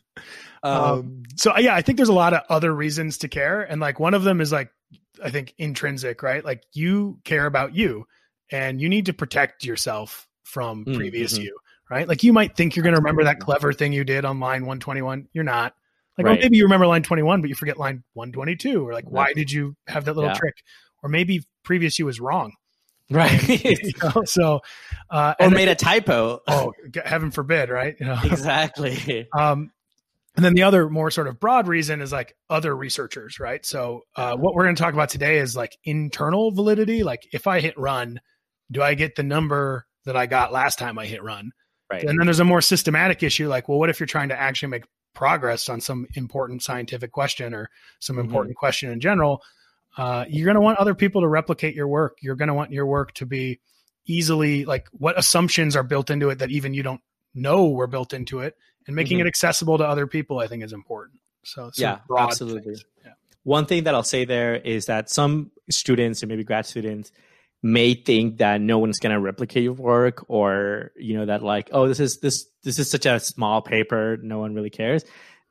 um, 0.62 1.22
So 1.36 1.56
yeah, 1.58 1.74
I 1.74 1.82
think 1.82 1.96
there's 1.96 2.08
a 2.08 2.12
lot 2.14 2.34
of 2.34 2.42
other 2.48 2.74
reasons 2.74 3.18
to 3.18 3.28
care, 3.28 3.62
and 3.62 3.80
like 3.80 3.98
one 4.00 4.14
of 4.14 4.24
them 4.24 4.40
is 4.40 4.52
like 4.52 4.70
I 5.22 5.30
think 5.30 5.54
intrinsic, 5.58 6.22
right? 6.22 6.44
Like 6.44 6.64
you 6.72 7.18
care 7.24 7.46
about 7.46 7.74
you, 7.74 8.06
and 8.50 8.80
you 8.80 8.88
need 8.88 9.06
to 9.06 9.12
protect 9.12 9.64
yourself 9.64 10.26
from 10.44 10.84
Mm, 10.84 10.96
previous 10.96 11.38
mhm. 11.38 11.44
you, 11.44 11.58
right? 11.90 12.08
Like 12.08 12.22
you 12.22 12.32
might 12.32 12.56
think 12.56 12.74
you're 12.76 12.82
going 12.82 12.94
to 12.94 13.00
remember 13.00 13.24
that 13.24 13.38
clever 13.40 13.72
thing 13.72 13.92
you 13.92 14.04
did 14.04 14.24
on 14.24 14.40
line 14.40 14.62
121. 14.66 15.28
You're 15.32 15.44
not. 15.44 15.74
Like, 16.18 16.26
oh, 16.26 16.34
maybe 16.40 16.56
you 16.56 16.64
remember 16.64 16.86
line 16.86 17.02
21, 17.02 17.40
but 17.40 17.48
you 17.48 17.56
forget 17.56 17.78
line 17.78 18.04
122, 18.14 18.86
or 18.86 18.92
like, 18.92 19.04
Right. 19.04 19.12
why 19.12 19.32
did 19.34 19.50
you 19.50 19.76
have 19.86 20.04
that 20.04 20.14
little 20.14 20.30
Yeah. 20.30 20.36
trick? 20.36 20.54
Or 21.02 21.08
maybe 21.08 21.42
previous 21.64 21.98
you 21.98 22.06
was 22.06 22.20
wrong. 22.20 22.52
right 23.10 23.48
You 23.64 23.92
know? 24.02 24.22
So, 24.26 24.60
uh, 25.10 25.34
or 25.40 25.50
made 25.50 25.68
a 25.68 25.74
typo 25.74 26.40
oh, 26.46 26.72
heaven 27.04 27.30
forbid, 27.30 27.70
right? 27.70 27.96
You 27.98 28.06
know? 28.06 28.18
exactly 28.24 29.26
Um, 29.36 29.70
and 30.36 30.44
then 30.44 30.54
the 30.54 30.62
other 30.62 30.88
more 30.88 31.10
sort 31.10 31.26
of 31.28 31.38
broad 31.38 31.68
reason 31.68 32.00
is 32.00 32.10
like 32.10 32.34
other 32.48 32.74
researchers, 32.74 33.38
right? 33.38 33.64
So 33.66 34.02
uh, 34.16 34.34
what 34.36 34.54
we're 34.54 34.64
going 34.64 34.76
to 34.76 34.82
talk 34.82 34.94
about 34.94 35.10
today 35.10 35.38
is 35.38 35.54
like 35.54 35.76
internal 35.84 36.52
validity. 36.52 37.02
Like 37.02 37.28
if 37.32 37.46
I 37.46 37.60
hit 37.60 37.76
run, 37.76 38.20
do 38.70 38.82
I 38.82 38.94
get 38.94 39.14
the 39.14 39.22
number 39.22 39.86
that 40.06 40.16
I 40.16 40.26
got 40.26 40.52
last 40.52 40.78
time 40.78 40.98
I 40.98 41.06
hit 41.06 41.22
run? 41.22 41.52
right 41.90 42.02
And 42.02 42.18
then 42.18 42.26
there's 42.26 42.40
a 42.40 42.44
more 42.44 42.62
systematic 42.62 43.22
issue, 43.22 43.48
like, 43.48 43.68
well, 43.68 43.78
what 43.78 43.90
if 43.90 44.00
you're 44.00 44.06
trying 44.06 44.30
to 44.30 44.40
actually 44.40 44.70
make 44.70 44.84
progress 45.14 45.68
on 45.68 45.80
some 45.80 46.06
important 46.14 46.62
scientific 46.62 47.12
question 47.12 47.54
or 47.54 47.70
some 47.98 48.16
Mhm. 48.16 48.20
important 48.24 48.56
question 48.56 48.90
in 48.90 49.00
general? 49.00 49.42
Uh, 49.96 50.24
you're 50.28 50.46
going 50.46 50.54
to 50.54 50.60
want 50.60 50.78
other 50.78 50.94
people 50.94 51.20
to 51.20 51.28
replicate 51.28 51.74
your 51.74 51.86
work. 51.88 52.18
You're 52.22 52.36
going 52.36 52.48
to 52.48 52.54
want 52.54 52.70
your 52.72 52.86
work 52.86 53.12
to 53.14 53.26
be 53.26 53.60
easily 54.06 54.64
like 54.64 54.88
what 54.92 55.18
assumptions 55.18 55.76
are 55.76 55.82
built 55.82 56.10
into 56.10 56.30
it 56.30 56.38
that 56.38 56.50
even 56.50 56.74
you 56.74 56.82
don't 56.82 57.00
know 57.34 57.68
were 57.68 57.86
built 57.86 58.12
into 58.12 58.40
it, 58.40 58.56
and 58.86 58.96
making 58.96 59.18
Mhm. 59.18 59.22
it 59.22 59.26
accessible 59.28 59.78
to 59.78 59.84
other 59.86 60.06
people, 60.06 60.38
I 60.38 60.48
think, 60.48 60.62
is 60.64 60.72
important. 60.72 61.20
So 61.44 61.70
Yeah, 61.76 61.98
absolutely. 62.18 62.76
Yeah. 63.04 63.12
one 63.44 63.66
thing 63.66 63.84
that 63.84 63.94
I'll 63.94 64.02
say 64.02 64.24
there 64.24 64.54
is 64.56 64.86
that 64.86 65.10
some 65.10 65.50
students 65.70 66.22
or 66.22 66.26
maybe 66.26 66.44
grad 66.44 66.66
students 66.66 67.12
may 67.62 67.94
think 67.94 68.38
that 68.38 68.60
no 68.60 68.78
one's 68.78 68.98
going 68.98 69.12
to 69.12 69.20
replicate 69.20 69.62
your 69.62 69.72
work 69.72 70.24
or 70.28 70.90
you 70.96 71.16
know 71.16 71.26
that 71.26 71.42
like 71.42 71.70
oh 71.72 71.86
this 71.86 72.00
is 72.00 72.18
this 72.18 72.46
this 72.64 72.78
is 72.78 72.90
such 72.90 73.06
a 73.06 73.20
small 73.20 73.62
paper 73.62 74.18
no 74.22 74.38
one 74.38 74.54
really 74.54 74.70
cares. 74.70 75.04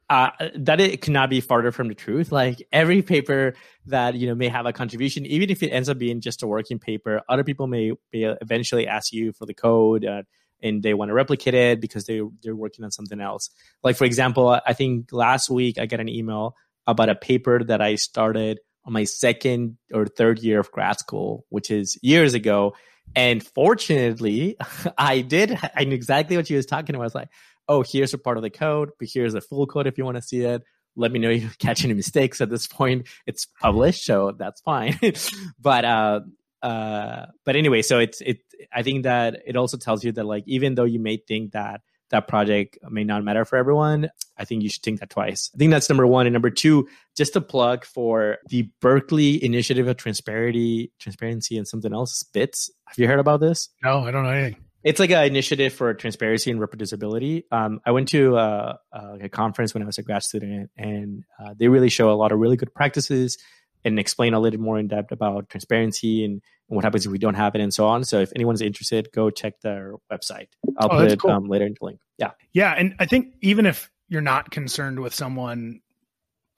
Uh, 0.09 0.29
that 0.55 0.81
it 0.81 1.01
cannot 1.01 1.29
be 1.29 1.39
farther 1.39 1.71
from 1.71 1.87
the 1.87 1.95
truth. 1.95 2.33
Like 2.33 2.67
every 2.73 3.01
paper 3.01 3.53
that 3.85 4.13
you 4.15 4.27
know 4.27 4.35
may 4.35 4.49
have 4.49 4.65
a 4.65 4.73
contribution 4.73 5.25
even 5.25 5.49
if 5.49 5.63
it 5.63 5.69
ends 5.69 5.87
up 5.87 5.97
being 5.97 6.19
just 6.19 6.43
a 6.43 6.47
working 6.47 6.79
paper 6.79 7.21
other 7.29 7.45
people 7.45 7.67
may, 7.67 7.93
eventually 8.11 8.87
ask 8.87 9.13
you 9.13 9.31
for 9.31 9.45
the 9.45 9.53
code 9.53 10.03
uh, 10.05 10.23
and 10.61 10.83
they 10.83 10.93
want 10.93 11.09
to 11.09 11.13
replicate 11.13 11.53
it 11.53 11.81
because 11.81 12.05
they, 12.05 12.21
they're 12.43 12.55
working 12.55 12.83
on 12.83 12.91
something 12.91 13.21
else. 13.21 13.49
Like 13.83 13.95
for 13.95 14.05
example 14.05 14.59
i 14.65 14.73
think 14.73 15.13
last 15.13 15.49
week 15.49 15.79
i 15.79 15.85
got 15.85 16.01
an 16.01 16.09
email 16.09 16.55
about 16.87 17.09
a 17.09 17.15
paper 17.15 17.63
that 17.63 17.81
I 17.81 17.95
started 17.95 18.59
on 18.85 18.93
my 18.93 19.03
second 19.03 19.77
or 19.93 20.05
third 20.05 20.39
year 20.39 20.59
of 20.59 20.71
grad 20.71 20.99
school, 20.99 21.45
which 21.49 21.69
is 21.69 21.97
years 22.01 22.33
ago. 22.33 22.73
And 23.15 23.45
fortunately, 23.45 24.57
I 24.97 25.21
did. 25.21 25.57
I 25.75 25.83
knew 25.83 25.95
exactly 25.95 26.37
what 26.37 26.47
she 26.47 26.55
was 26.55 26.65
talking 26.65 26.95
about. 26.95 27.03
I 27.03 27.05
was 27.05 27.15
like, 27.15 27.29
"Oh, 27.67 27.83
here's 27.83 28.13
a 28.13 28.17
part 28.17 28.37
of 28.37 28.43
the 28.43 28.49
code, 28.49 28.91
but 28.99 29.09
here's 29.11 29.33
the 29.33 29.41
full 29.41 29.67
code 29.67 29.87
if 29.87 29.97
you 29.97 30.05
want 30.05 30.17
to 30.17 30.21
see 30.21 30.41
it." 30.41 30.63
Let 30.95 31.11
me 31.11 31.19
know 31.19 31.29
if 31.29 31.41
you 31.41 31.49
catch 31.59 31.83
any 31.83 31.93
mistakes. 31.93 32.41
At 32.41 32.49
this 32.49 32.67
point, 32.67 33.07
it's 33.25 33.45
published, 33.45 34.05
so 34.05 34.31
that's 34.37 34.61
fine. 34.61 34.99
but 35.59 35.85
uh, 35.85 36.21
uh, 36.61 37.25
but 37.45 37.55
anyway, 37.55 37.81
so 37.81 37.99
it's 37.99 38.21
it. 38.21 38.39
I 38.73 38.83
think 38.83 39.03
that 39.03 39.41
it 39.45 39.55
also 39.55 39.77
tells 39.77 40.03
you 40.03 40.11
that 40.13 40.25
like 40.25 40.43
even 40.47 40.75
though 40.75 40.85
you 40.85 40.99
may 40.99 41.17
think 41.17 41.51
that 41.51 41.81
that 42.11 42.27
project 42.27 42.77
may 42.89 43.03
not 43.03 43.23
matter 43.23 43.43
for 43.45 43.57
everyone, 43.57 44.09
I 44.37 44.45
think 44.45 44.63
you 44.63 44.69
should 44.69 44.83
think 44.83 44.99
that 44.99 45.09
twice. 45.09 45.49
I 45.53 45.57
think 45.57 45.71
that's 45.71 45.89
number 45.89 46.07
one. 46.07 46.25
And 46.27 46.33
number 46.33 46.49
two, 46.49 46.87
just 47.15 47.35
a 47.35 47.41
plug 47.41 47.85
for 47.85 48.37
the 48.49 48.69
Berkeley 48.79 49.43
Initiative 49.43 49.87
of 49.87 49.97
Transparency, 49.97 50.91
Transparency, 50.99 51.57
and 51.57 51.67
something 51.67 51.93
else, 51.93 52.23
BITSS. 52.33 52.69
Have 52.87 52.97
you 52.97 53.07
heard 53.07 53.19
about 53.19 53.39
this? 53.39 53.69
No, 53.83 54.05
I 54.05 54.11
don't 54.11 54.23
know 54.23 54.29
anything. 54.29 54.63
It's 54.83 54.99
like 54.99 55.11
an 55.11 55.25
initiative 55.25 55.73
for 55.73 55.93
transparency 55.93 56.49
and 56.49 56.59
reproducibility. 56.59 57.43
Um, 57.51 57.81
I 57.85 57.91
went 57.91 58.07
to 58.09 58.35
uh, 58.35 58.77
uh, 58.91 59.17
a 59.21 59.29
conference 59.29 59.75
when 59.75 59.83
I 59.83 59.85
was 59.85 59.99
a 59.99 60.03
grad 60.03 60.23
student, 60.23 60.71
and 60.75 61.23
uh, 61.39 61.53
they 61.55 61.67
really 61.67 61.89
show 61.89 62.11
a 62.11 62.17
lot 62.17 62.31
of 62.31 62.39
really 62.39 62.57
good 62.57 62.73
practices 62.73 63.37
and 63.83 63.99
explain 63.99 64.33
a 64.33 64.39
little 64.39 64.59
more 64.59 64.77
in 64.79 64.87
depth 64.87 65.11
about 65.11 65.49
transparency 65.49 66.23
and, 66.23 66.33
and 66.69 66.75
what 66.75 66.83
happens 66.83 67.05
if 67.05 67.11
we 67.11 67.17
don't 67.17 67.33
have 67.35 67.55
it 67.55 67.61
and 67.61 67.73
so 67.73 67.87
on. 67.87 68.03
So 68.03 68.19
if 68.19 68.31
anyone's 68.35 68.61
interested, 68.61 69.09
go 69.13 69.29
check 69.29 69.59
their 69.61 69.93
website. 70.11 70.47
I'll 70.77 70.87
Oh, 70.91 70.97
put 70.97 71.11
it 71.11 71.19
cool. 71.19 71.31
um, 71.31 71.47
later 71.47 71.65
in 71.65 71.75
the 71.79 71.85
link. 71.85 71.99
Yeah. 72.17 72.31
Yeah, 72.53 72.73
and 72.77 72.95
I 72.99 73.05
think 73.05 73.33
even 73.41 73.65
if 73.65 73.89
you're 74.07 74.21
not 74.21 74.51
concerned 74.51 74.99
with 74.99 75.13
someone, 75.13 75.81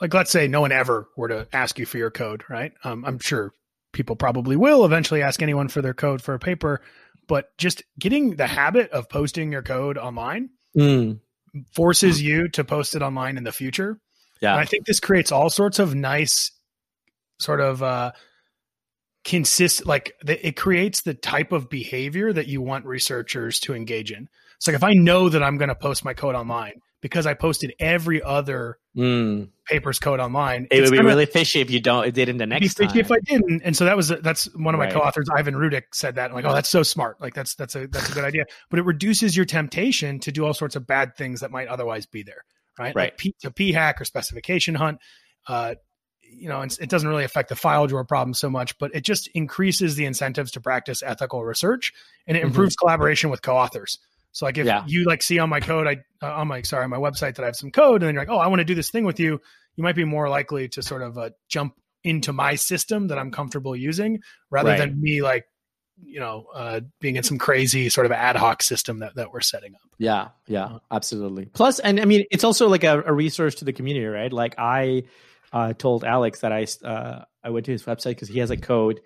like 0.01 0.13
let's 0.13 0.31
say 0.31 0.47
no 0.47 0.61
one 0.61 0.71
ever 0.71 1.07
were 1.15 1.27
to 1.29 1.47
ask 1.53 1.79
you 1.79 1.85
for 1.85 1.97
your 1.97 2.11
code, 2.11 2.43
right? 2.49 2.73
Um, 2.83 3.05
I'm 3.05 3.19
sure 3.19 3.53
people 3.93 4.15
probably 4.15 4.55
will 4.55 4.85
eventually 4.85 5.21
ask 5.21 5.41
anyone 5.41 5.67
for 5.67 5.81
their 5.81 5.93
code 5.93 6.21
for 6.21 6.33
a 6.33 6.39
paper, 6.39 6.81
but 7.27 7.55
just 7.57 7.83
getting 7.99 8.35
the 8.35 8.47
habit 8.47 8.89
of 8.91 9.07
posting 9.07 9.51
your 9.51 9.61
code 9.61 9.97
online 9.97 10.49
Mm, 10.75 11.19
forces 11.75 12.19
you 12.21 12.47
to 12.49 12.63
post 12.63 12.95
it 12.95 13.03
online 13.03 13.37
in 13.37 13.43
the 13.43 13.51
future. 13.51 13.99
yeah. 14.41 14.53
And 14.53 14.59
I 14.59 14.65
think 14.65 14.85
this 14.87 14.99
creates 14.99 15.31
all 15.31 15.51
sorts 15.51 15.77
of 15.77 15.93
nice 15.93 16.49
sort 17.43 17.61
of 17.61 17.83
uh 17.83 18.11
consist 19.23 19.85
like 19.85 20.13
the, 20.23 20.45
it 20.45 20.57
creates 20.57 21.01
the 21.01 21.13
type 21.13 21.51
of 21.51 21.69
behavior 21.69 22.33
that 22.33 22.47
you 22.47 22.61
want 22.61 22.85
researchers 22.85 23.59
to 23.61 23.73
engage 23.73 24.11
in. 24.11 24.27
It's 24.57 24.67
like 24.67 24.75
if 24.75 24.83
I 24.83 24.93
know 24.93 25.29
that 25.29 25.41
I'm 25.41 25.57
going 25.57 25.69
to 25.69 25.75
post 25.75 26.03
my 26.03 26.13
code 26.13 26.35
online 26.35 26.73
because 27.01 27.25
I 27.25 27.33
posted 27.33 27.73
every 27.79 28.21
other 28.21 28.77
Mm. 28.95 29.49
paper's 29.65 29.97
code 29.97 30.19
online, 30.19 30.67
It 30.69 30.81
would 30.81 30.91
be 30.91 30.97
gonna 30.97 31.07
really 31.09 31.25
fishy 31.25 31.59
if 31.61 31.71
you 31.71 31.79
don't 31.79 32.05
it 32.05 32.13
did 32.13 32.29
in 32.29 32.37
the 32.37 32.45
be 32.45 32.49
next 32.59 32.77
fishy 32.77 32.89
time. 32.89 32.99
if 32.99 33.11
I 33.11 33.15
didn't. 33.25 33.63
And 33.65 33.75
so 33.75 33.85
that 33.85 33.97
was 33.97 34.09
that's 34.09 34.45
one 34.53 34.75
of 34.75 34.77
my 34.77 34.85
Right. 34.85 34.93
co-authors, 34.93 35.25
Ivan 35.35 35.55
Rudik, 35.55 35.85
said 35.93 36.13
that. 36.15 36.29
I'm 36.29 36.35
like, 36.35 36.45
oh, 36.45 36.53
that's 36.53 36.69
so 36.69 36.83
smart. 36.83 37.19
Like 37.19 37.33
that's 37.33 37.55
that's 37.55 37.75
a 37.75 37.87
that's 37.87 38.09
a 38.09 38.13
good 38.13 38.23
idea. 38.23 38.43
But 38.69 38.77
it 38.77 38.83
reduces 38.85 39.35
your 39.35 39.45
temptation 39.47 40.19
to 40.19 40.31
do 40.31 40.45
all 40.45 40.53
sorts 40.53 40.75
of 40.75 40.85
bad 40.85 41.15
things 41.15 41.39
that 41.39 41.49
might 41.49 41.69
otherwise 41.69 42.05
be 42.05 42.21
there, 42.21 42.43
right? 42.77 42.93
Right. 42.95 43.13
Like 43.13 43.17
P, 43.17 43.33
to 43.41 43.49
p 43.49 43.71
hack 43.71 43.99
or 43.99 44.05
specification 44.05 44.75
hunt. 44.75 44.99
Uh, 45.47 45.73
you 46.29 46.49
know, 46.49 46.61
it 46.61 46.89
doesn't 46.89 47.07
really 47.07 47.23
affect 47.23 47.49
the 47.49 47.55
file 47.55 47.87
drawer 47.87 48.03
problem 48.03 48.33
so 48.33 48.49
much, 48.49 48.77
but 48.77 48.93
it 48.93 49.01
just 49.01 49.27
increases 49.27 49.95
the 49.95 50.05
incentives 50.05 50.51
to 50.51 50.61
practice 50.61 51.01
ethical 51.03 51.43
research, 51.43 51.93
and 52.27 52.37
it 52.37 52.41
Mhm. 52.41 52.47
improves 52.47 52.75
collaboration 52.75 53.29
with 53.29 53.41
co-authors. 53.41 53.99
So 54.31 54.45
like 54.45 54.57
if 54.57 54.65
Yeah. 54.65 54.83
you 54.87 55.05
like 55.05 55.21
see 55.21 55.39
on 55.39 55.49
my 55.49 55.59
code, 55.59 55.87
I 55.87 55.97
uh, 56.25 56.33
on 56.33 56.47
my 56.47 56.61
sorry 56.63 56.83
on 56.83 56.89
my 56.89 56.97
website 56.97 57.35
that 57.35 57.43
I 57.43 57.45
have 57.45 57.55
some 57.55 57.71
code, 57.71 58.01
and 58.01 58.07
then 58.07 58.15
you're 58.15 58.23
like, 58.23 58.29
oh, 58.29 58.39
I 58.39 58.47
want 58.47 58.59
to 58.59 58.65
do 58.65 58.75
this 58.75 58.89
thing 58.89 59.05
with 59.05 59.19
you, 59.19 59.39
you 59.75 59.83
might 59.83 59.95
be 59.95 60.05
more 60.05 60.27
likely 60.29 60.67
to 60.69 60.81
sort 60.81 61.01
of 61.01 61.17
uh, 61.17 61.29
jump 61.49 61.75
into 62.03 62.33
my 62.33 62.55
system 62.55 63.07
that 63.07 63.17
I'm 63.17 63.31
comfortable 63.31 63.75
using 63.75 64.21
rather 64.49 64.71
Right. 64.71 64.77
than 64.77 64.99
me 64.99 65.21
like 65.21 65.45
you 66.03 66.19
know 66.19 66.47
uh, 66.53 66.81
being 66.99 67.15
in 67.15 67.23
some 67.23 67.37
crazy 67.37 67.89
sort 67.89 68.05
of 68.05 68.11
ad 68.11 68.35
hoc 68.35 68.63
system 68.63 68.99
that, 68.99 69.15
that 69.15 69.31
we're 69.31 69.41
setting 69.41 69.75
up. 69.75 69.81
Yeah, 69.99 70.29
yeah, 70.47 70.79
absolutely. 70.91 71.45
Plus, 71.45 71.79
and 71.79 71.99
I 71.99 72.05
mean, 72.05 72.25
it's 72.31 72.43
also 72.43 72.67
like 72.67 72.83
a, 72.83 73.03
a 73.03 73.13
resource 73.13 73.55
to 73.55 73.65
the 73.65 73.73
community, 73.73 74.05
right? 74.05 74.33
Like 74.33 74.55
I 74.57 75.03
uh, 75.53 75.73
told 75.73 76.03
Alex 76.03 76.39
that 76.41 76.51
I 76.51 76.65
uh, 76.85 77.23
I 77.43 77.49
went 77.51 77.65
to 77.67 77.71
his 77.71 77.83
website 77.83 78.11
because 78.11 78.27
he 78.29 78.39
has 78.39 78.49
a 78.51 78.57
code. 78.57 78.99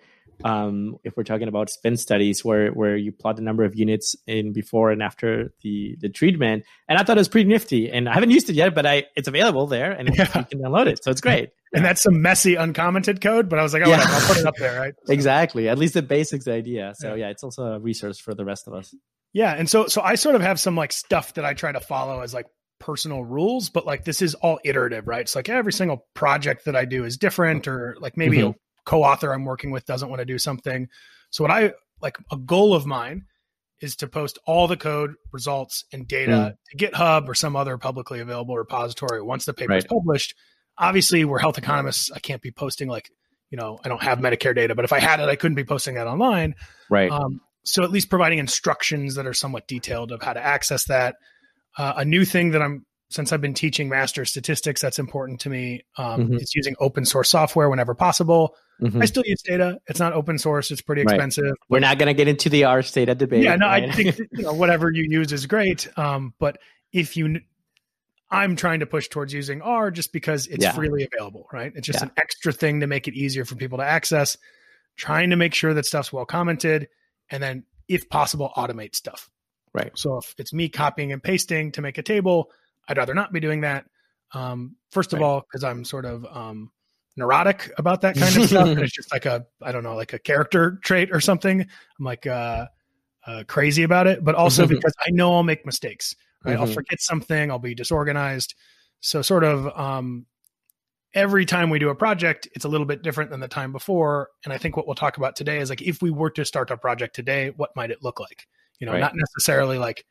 Um, 0.44 0.98
if 1.02 1.16
we're 1.16 1.24
talking 1.24 1.48
about 1.48 1.68
spin 1.68 1.96
studies, 1.96 2.44
where 2.44 2.70
where 2.70 2.96
you 2.96 3.10
plot 3.10 3.34
the 3.36 3.42
number 3.42 3.64
of 3.64 3.74
units 3.74 4.14
in 4.26 4.52
before 4.52 4.92
and 4.92 5.02
after 5.02 5.52
the 5.62 5.96
the 6.00 6.08
treatment, 6.08 6.64
and 6.88 6.96
I 6.96 7.02
thought 7.02 7.16
it 7.16 7.20
was 7.20 7.28
pretty 7.28 7.48
nifty. 7.48 7.90
And 7.90 8.08
I 8.08 8.14
haven't 8.14 8.30
used 8.30 8.48
it 8.48 8.54
yet, 8.54 8.72
but 8.74 8.86
I 8.86 9.06
it's 9.16 9.26
available 9.26 9.66
there, 9.66 9.90
and 9.90 10.08
Yeah. 10.14 10.26
you 10.38 10.44
can 10.44 10.60
download 10.60 10.86
it, 10.86 11.02
so 11.02 11.10
it's 11.10 11.20
great. 11.20 11.50
And 11.74 11.84
that's 11.84 12.00
some 12.00 12.22
messy 12.22 12.54
uncommented 12.54 13.20
code, 13.20 13.50
but 13.50 13.58
I 13.58 13.62
was 13.62 13.74
like, 13.74 13.82
oh, 13.84 13.90
Yeah. 13.90 14.00
I'll 14.02 14.26
put 14.26 14.38
it 14.38 14.46
up 14.46 14.56
there, 14.56 14.80
right? 14.80 14.94
Exactly, 15.10 15.68
at 15.68 15.76
least 15.76 15.92
the 15.94 16.00
basics 16.02 16.48
idea. 16.48 16.94
So 16.96 17.14
yeah, 17.14 17.28
it's 17.28 17.42
also 17.44 17.64
a 17.64 17.78
resource 17.78 18.18
for 18.18 18.32
the 18.34 18.44
rest 18.44 18.66
of 18.68 18.72
us. 18.74 18.94
Yeah, 19.34 19.52
and 19.52 19.68
so 19.68 19.86
so 19.88 20.00
I 20.00 20.14
sort 20.14 20.34
of 20.36 20.40
have 20.40 20.58
some 20.58 20.76
like 20.76 20.92
stuff 20.92 21.34
that 21.34 21.44
I 21.44 21.52
try 21.52 21.72
to 21.72 21.80
follow 21.80 22.20
as 22.22 22.32
like 22.32 22.46
personal 22.78 23.24
rules, 23.24 23.68
but 23.70 23.86
like 23.86 24.04
this 24.04 24.22
is 24.22 24.34
all 24.34 24.58
iterative, 24.64 25.06
right? 25.06 25.22
It's 25.22 25.36
like 25.36 25.48
every 25.48 25.72
single 25.72 26.06
project 26.14 26.64
that 26.66 26.76
I 26.76 26.84
do 26.84 27.04
is 27.04 27.16
different, 27.16 27.66
or 27.68 27.96
like 28.00 28.16
maybe 28.16 28.40
a 28.40 28.54
co-author 28.84 29.32
I'm 29.32 29.44
working 29.44 29.70
with 29.70 29.84
doesn't 29.84 30.08
want 30.08 30.20
to 30.20 30.26
do 30.26 30.38
something. 30.38 30.88
So 31.30 31.44
what 31.44 31.50
I 31.50 31.72
like 32.00 32.18
a 32.30 32.36
goal 32.36 32.74
of 32.74 32.86
mine 32.86 33.24
is 33.80 33.96
to 33.96 34.08
post 34.08 34.38
all 34.46 34.66
the 34.66 34.76
code 34.76 35.14
results 35.32 35.84
and 35.92 36.06
data 36.08 36.56
to 36.70 36.76
GitHub 36.76 37.28
or 37.28 37.34
some 37.34 37.54
other 37.54 37.78
publicly 37.78 38.20
available 38.20 38.56
repository 38.56 39.22
once 39.22 39.44
the 39.44 39.54
paper 39.54 39.74
is 39.74 39.84
Right. 39.84 39.90
published. 39.90 40.34
Obviously, 40.76 41.24
we're 41.24 41.38
health 41.38 41.58
economists. 41.58 42.10
I 42.12 42.18
can't 42.18 42.42
be 42.42 42.50
posting 42.50 42.88
like, 42.88 43.10
you 43.50 43.56
know, 43.56 43.78
I 43.84 43.88
don't 43.88 44.02
have 44.02 44.18
Medicare 44.18 44.54
data, 44.54 44.74
but 44.74 44.84
if 44.84 44.92
I 44.92 45.00
had 45.00 45.20
it, 45.20 45.28
I 45.28 45.36
couldn't 45.36 45.54
be 45.54 45.64
posting 45.64 45.94
that 45.94 46.06
online. 46.06 46.54
Right. 46.90 47.10
Um, 47.10 47.40
so 47.64 47.82
at 47.82 47.90
least 47.90 48.10
providing 48.10 48.38
instructions 48.38 49.14
that 49.14 49.26
are 49.26 49.34
somewhat 49.34 49.68
detailed 49.68 50.12
of 50.12 50.22
how 50.22 50.32
to 50.32 50.44
access 50.44 50.84
that. 50.84 51.16
Uh, 51.78 51.94
a 51.96 52.04
new 52.04 52.24
thing 52.26 52.50
that 52.50 52.60
I'm 52.60 52.84
since 53.10 53.32
I've 53.32 53.40
been 53.40 53.54
teaching 53.54 53.88
master 53.88 54.26
statistics, 54.26 54.82
that's 54.82 54.98
important 54.98 55.40
to 55.40 55.48
me. 55.48 55.82
Um, 55.96 56.28
Mhm. 56.28 56.42
Is 56.42 56.54
using 56.54 56.76
open 56.78 57.06
source 57.06 57.30
software 57.30 57.70
whenever 57.70 57.94
possible. 57.94 58.54
Mhm. 58.82 59.00
I 59.00 59.06
still 59.06 59.22
use 59.24 59.40
Stata. 59.40 59.80
It's 59.86 59.98
not 59.98 60.12
open 60.12 60.36
source. 60.38 60.70
It's 60.70 60.82
pretty 60.82 61.04
Right. 61.04 61.14
expensive. 61.14 61.54
We're 61.70 61.78
not 61.80 61.98
gonna 61.98 62.12
get 62.12 62.28
into 62.28 62.50
the 62.50 62.64
R 62.64 62.82
Stata 62.82 63.14
debate. 63.14 63.44
Yeah, 63.44 63.56
no, 63.56 63.66
I 63.66 63.90
think 63.90 64.18
you 64.32 64.42
know 64.42 64.52
whatever 64.52 64.90
you 64.92 65.06
use 65.08 65.32
is 65.32 65.46
great. 65.46 65.88
Um, 65.96 66.34
but 66.38 66.58
if 66.92 67.16
you, 67.16 67.40
I'm 68.30 68.56
trying 68.56 68.80
to 68.80 68.86
push 68.86 69.08
towards 69.08 69.32
using 69.32 69.62
R 69.62 69.90
just 69.90 70.12
because 70.12 70.46
it's 70.48 70.62
Yeah. 70.64 70.72
freely 70.72 71.08
available, 71.10 71.48
right? 71.50 71.72
It's 71.74 71.86
just 71.86 72.00
Yeah. 72.00 72.06
an 72.08 72.12
extra 72.18 72.52
thing 72.52 72.80
to 72.80 72.86
make 72.86 73.08
it 73.08 73.14
easier 73.14 73.46
for 73.46 73.54
people 73.54 73.78
to 73.78 73.84
access. 73.84 74.36
Trying 74.96 75.30
to 75.30 75.36
make 75.36 75.54
sure 75.54 75.72
that 75.72 75.86
stuff's 75.86 76.12
well 76.12 76.26
commented, 76.26 76.88
and 77.30 77.42
then 77.42 77.64
if 77.88 78.10
possible, 78.10 78.52
automate 78.54 78.94
stuff. 78.94 79.30
Right. 79.78 79.92
So 79.96 80.18
if 80.18 80.34
it's 80.38 80.52
me 80.52 80.68
copying 80.68 81.12
and 81.12 81.22
pasting 81.22 81.72
to 81.72 81.82
make 81.82 81.98
a 81.98 82.02
table, 82.02 82.50
I'd 82.88 82.96
rather 82.98 83.14
not 83.14 83.32
be 83.32 83.40
doing 83.40 83.62
that. 83.62 83.86
Um, 84.32 84.76
first 84.90 85.12
of 85.12 85.20
Right. 85.20 85.26
all, 85.26 85.40
because 85.40 85.64
I'm 85.64 85.84
sort 85.84 86.04
of 86.04 86.24
um, 86.26 86.70
neurotic 87.16 87.70
about 87.78 88.00
that 88.02 88.16
kind 88.16 88.36
of 88.36 88.42
stuff, 88.48 88.68
and 88.68 88.80
it's 88.80 88.94
just 88.94 89.12
like 89.12 89.26
a 89.26 89.46
I 89.62 89.72
don't 89.72 89.82
know, 89.82 89.94
like 89.96 90.12
a 90.12 90.18
character 90.18 90.78
trait 90.82 91.10
or 91.12 91.20
something. 91.20 91.60
I'm 91.60 92.04
like 92.04 92.26
uh, 92.26 92.66
uh, 93.26 93.44
crazy 93.46 93.82
about 93.82 94.06
it, 94.06 94.24
but 94.24 94.34
also 94.34 94.66
because 94.66 94.94
I 95.06 95.10
know 95.10 95.34
I'll 95.34 95.42
make 95.42 95.64
mistakes. 95.64 96.14
Right? 96.44 96.56
I'll 96.56 96.66
Mhm. 96.66 96.74
forget 96.74 97.00
something. 97.00 97.50
I'll 97.50 97.58
be 97.58 97.74
disorganized. 97.74 98.54
So 99.00 99.22
sort 99.22 99.44
of 99.44 99.66
um, 99.78 100.26
every 101.14 101.44
time 101.44 101.70
we 101.70 101.78
do 101.78 101.88
a 101.88 101.94
project, 101.94 102.48
it's 102.54 102.64
a 102.64 102.68
little 102.68 102.86
bit 102.86 103.02
different 103.02 103.30
than 103.30 103.40
the 103.40 103.48
time 103.48 103.72
before. 103.72 104.28
And 104.44 104.52
I 104.52 104.58
think 104.58 104.76
what 104.76 104.86
we'll 104.86 104.94
talk 104.94 105.16
about 105.16 105.36
today 105.36 105.58
is 105.58 105.70
like 105.70 105.82
if 105.82 106.00
we 106.02 106.10
were 106.10 106.30
to 106.30 106.44
start 106.44 106.70
a 106.70 106.76
project 106.76 107.14
today, 107.14 107.50
what 107.56 107.74
might 107.74 107.90
it 107.90 108.02
look 108.02 108.20
like? 108.20 108.46
You 108.80 108.86
know, 108.86 108.92
Right. 108.92 109.00
not 109.00 109.12
necessarily 109.14 109.78
like 109.78 110.04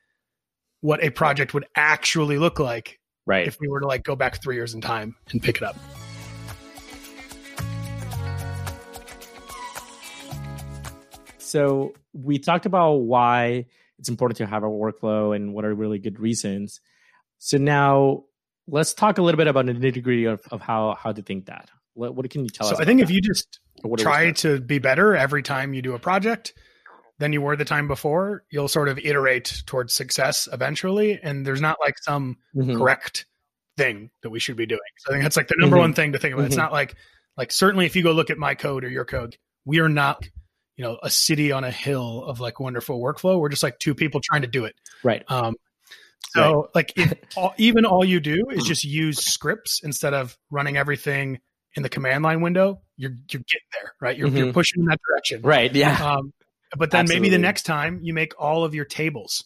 what 0.81 1.03
a 1.03 1.09
project 1.09 1.53
would 1.53 1.65
actually 1.75 2.37
look 2.37 2.59
like 2.59 2.99
Right. 3.25 3.47
if 3.47 3.57
we 3.59 3.67
were 3.67 3.79
to 3.79 3.87
like 3.87 4.03
go 4.03 4.15
back 4.15 4.41
three 4.41 4.55
years 4.55 4.73
in 4.73 4.81
time 4.81 5.15
and 5.31 5.41
pick 5.41 5.57
it 5.57 5.63
up. 5.63 5.75
So 11.37 11.93
we 12.13 12.39
talked 12.39 12.65
about 12.65 12.95
why 12.95 13.65
it's 13.99 14.09
important 14.09 14.37
to 14.39 14.45
have 14.45 14.63
a 14.63 14.67
workflow 14.67 15.35
and 15.35 15.53
what 15.53 15.65
are 15.65 15.73
really 15.73 15.97
good 15.99 16.19
reasons. 16.19 16.81
So 17.37 17.57
now 17.57 18.25
let's 18.67 18.93
talk 18.93 19.17
a 19.17 19.21
little 19.21 19.37
bit 19.37 19.47
about 19.47 19.65
the 19.65 19.73
nitty 19.73 20.03
gritty 20.03 20.25
of, 20.25 20.41
of 20.51 20.61
how 20.61 20.95
how 20.95 21.13
to 21.13 21.21
think 21.21 21.45
that. 21.45 21.69
What, 21.93 22.15
what 22.15 22.29
can 22.29 22.43
you 22.43 22.49
tell 22.49 22.67
So 22.67 22.75
us? 22.75 22.81
I 22.81 22.85
think 22.85 22.99
about 22.99 23.09
if 23.09 23.15
you 23.15 23.21
just 23.21 23.59
that? 23.81 23.87
What 23.87 23.97
do 23.99 24.01
we 24.01 24.03
try 24.03 24.31
to 24.31 24.59
be 24.59 24.79
better 24.79 25.15
every 25.15 25.41
time 25.41 25.73
you 25.73 25.81
do 25.81 25.93
a 25.93 25.99
project 25.99 26.53
than 27.19 27.33
you 27.33 27.41
were 27.41 27.55
the 27.55 27.65
time 27.65 27.87
before, 27.87 28.43
you'll 28.51 28.67
sort 28.67 28.89
of 28.89 28.99
iterate 28.99 29.63
towards 29.65 29.93
success 29.93 30.47
eventually. 30.51 31.19
And 31.21 31.45
there's 31.45 31.61
not 31.61 31.77
like 31.83 31.97
some 31.99 32.37
Mhm. 32.55 32.77
correct 32.77 33.25
thing 33.75 34.09
that 34.23 34.29
we 34.29 34.39
should 34.39 34.55
be 34.55 34.65
doing. 34.65 34.79
So 34.99 35.09
I 35.11 35.13
think 35.13 35.23
that's 35.23 35.37
like 35.37 35.47
the 35.47 35.55
number 35.57 35.77
Mhm. 35.77 35.81
one 35.81 35.93
thing 35.93 36.11
to 36.13 36.19
think 36.19 36.33
about. 36.33 36.45
It's 36.45 36.55
Mhm. 36.55 36.59
not 36.59 36.71
like 36.71 36.95
like 37.37 37.51
certainly 37.51 37.85
if 37.85 37.95
you 37.95 38.01
go 38.03 38.11
look 38.13 38.29
at 38.31 38.37
my 38.39 38.55
code 38.55 38.83
or 38.83 38.89
your 38.89 39.05
code, 39.05 39.35
we 39.65 39.79
are 39.79 39.89
not 39.89 40.27
you 40.75 40.83
know 40.83 40.97
a 41.01 41.09
city 41.09 41.51
on 41.51 41.63
a 41.63 41.71
hill 41.71 42.23
of 42.25 42.39
like 42.39 42.59
wonderful 42.59 42.99
workflow. 43.01 43.39
We're 43.39 43.49
just 43.49 43.63
like 43.63 43.79
two 43.79 43.95
people 43.95 44.21
trying 44.23 44.41
to 44.43 44.47
do 44.47 44.65
it. 44.65 44.75
Right. 45.03 45.23
Um, 45.27 45.55
so 46.33 46.69
like 46.75 46.93
if 46.95 47.13
all, 47.37 47.53
even 47.57 47.85
all 47.85 48.03
you 48.05 48.19
do 48.19 48.45
is 48.51 48.63
just 48.63 48.83
use 48.83 49.23
scripts 49.25 49.81
instead 49.83 50.13
of 50.13 50.37
running 50.51 50.77
everything 50.77 51.39
in 51.75 51.83
the 51.83 51.89
command 51.89 52.23
line 52.23 52.41
window, 52.41 52.81
you're 52.95 53.11
you're 53.31 53.41
getting 53.43 53.67
there, 53.73 53.93
right? 54.01 54.17
You're, 54.17 54.27
you're 54.29 54.47
Mhm. 54.47 54.53
pushing 54.53 54.81
in 54.81 54.85
that 54.87 54.99
direction. 55.07 55.41
Right. 55.41 55.73
Yeah. 55.75 56.03
Um, 56.03 56.33
but 56.77 56.91
then 56.91 57.05
maybe 57.07 57.29
the 57.29 57.37
next 57.37 57.63
time 57.63 57.99
you 58.03 58.13
make 58.13 58.33
all 58.39 58.63
of 58.63 58.73
your 58.75 58.85
tables 58.85 59.45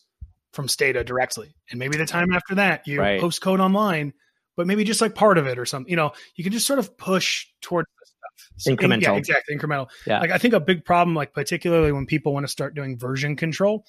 from 0.54 0.68
Stata 0.68 1.04
directly, 1.04 1.54
and 1.70 1.80
maybe 1.80 1.98
the 1.98 2.06
time 2.06 2.34
after 2.34 2.56
that 2.56 2.88
you 2.88 3.00
Right. 3.00 3.22
post 3.22 3.42
code 3.42 3.60
online, 3.60 4.14
but 4.58 4.68
maybe 4.68 4.84
just 4.84 5.02
like 5.02 5.16
part 5.16 5.38
of 5.38 5.48
it 5.48 5.58
or 5.60 5.66
something. 5.66 5.90
You 5.90 5.96
know, 5.98 6.12
you 6.36 6.44
can 6.44 6.52
just 6.54 6.68
sort 6.68 6.80
of 6.80 6.98
push 6.98 7.48
towards 7.62 7.88
the 8.00 8.06
stuff. 8.06 8.78
Incremental. 8.78 9.02
yeah, 9.04 9.14
exactly, 9.16 9.56
incremental. 9.58 9.90
Yeah. 10.06 10.20
Like 10.20 10.32
I 10.32 10.38
think 10.38 10.54
a 10.54 10.60
big 10.60 10.84
problem, 10.84 11.16
like 11.16 11.34
particularly 11.34 11.92
when 11.92 12.06
people 12.06 12.34
want 12.34 12.44
to 12.46 12.52
start 12.52 12.76
doing 12.76 12.98
version 12.98 13.36
control. 13.36 13.86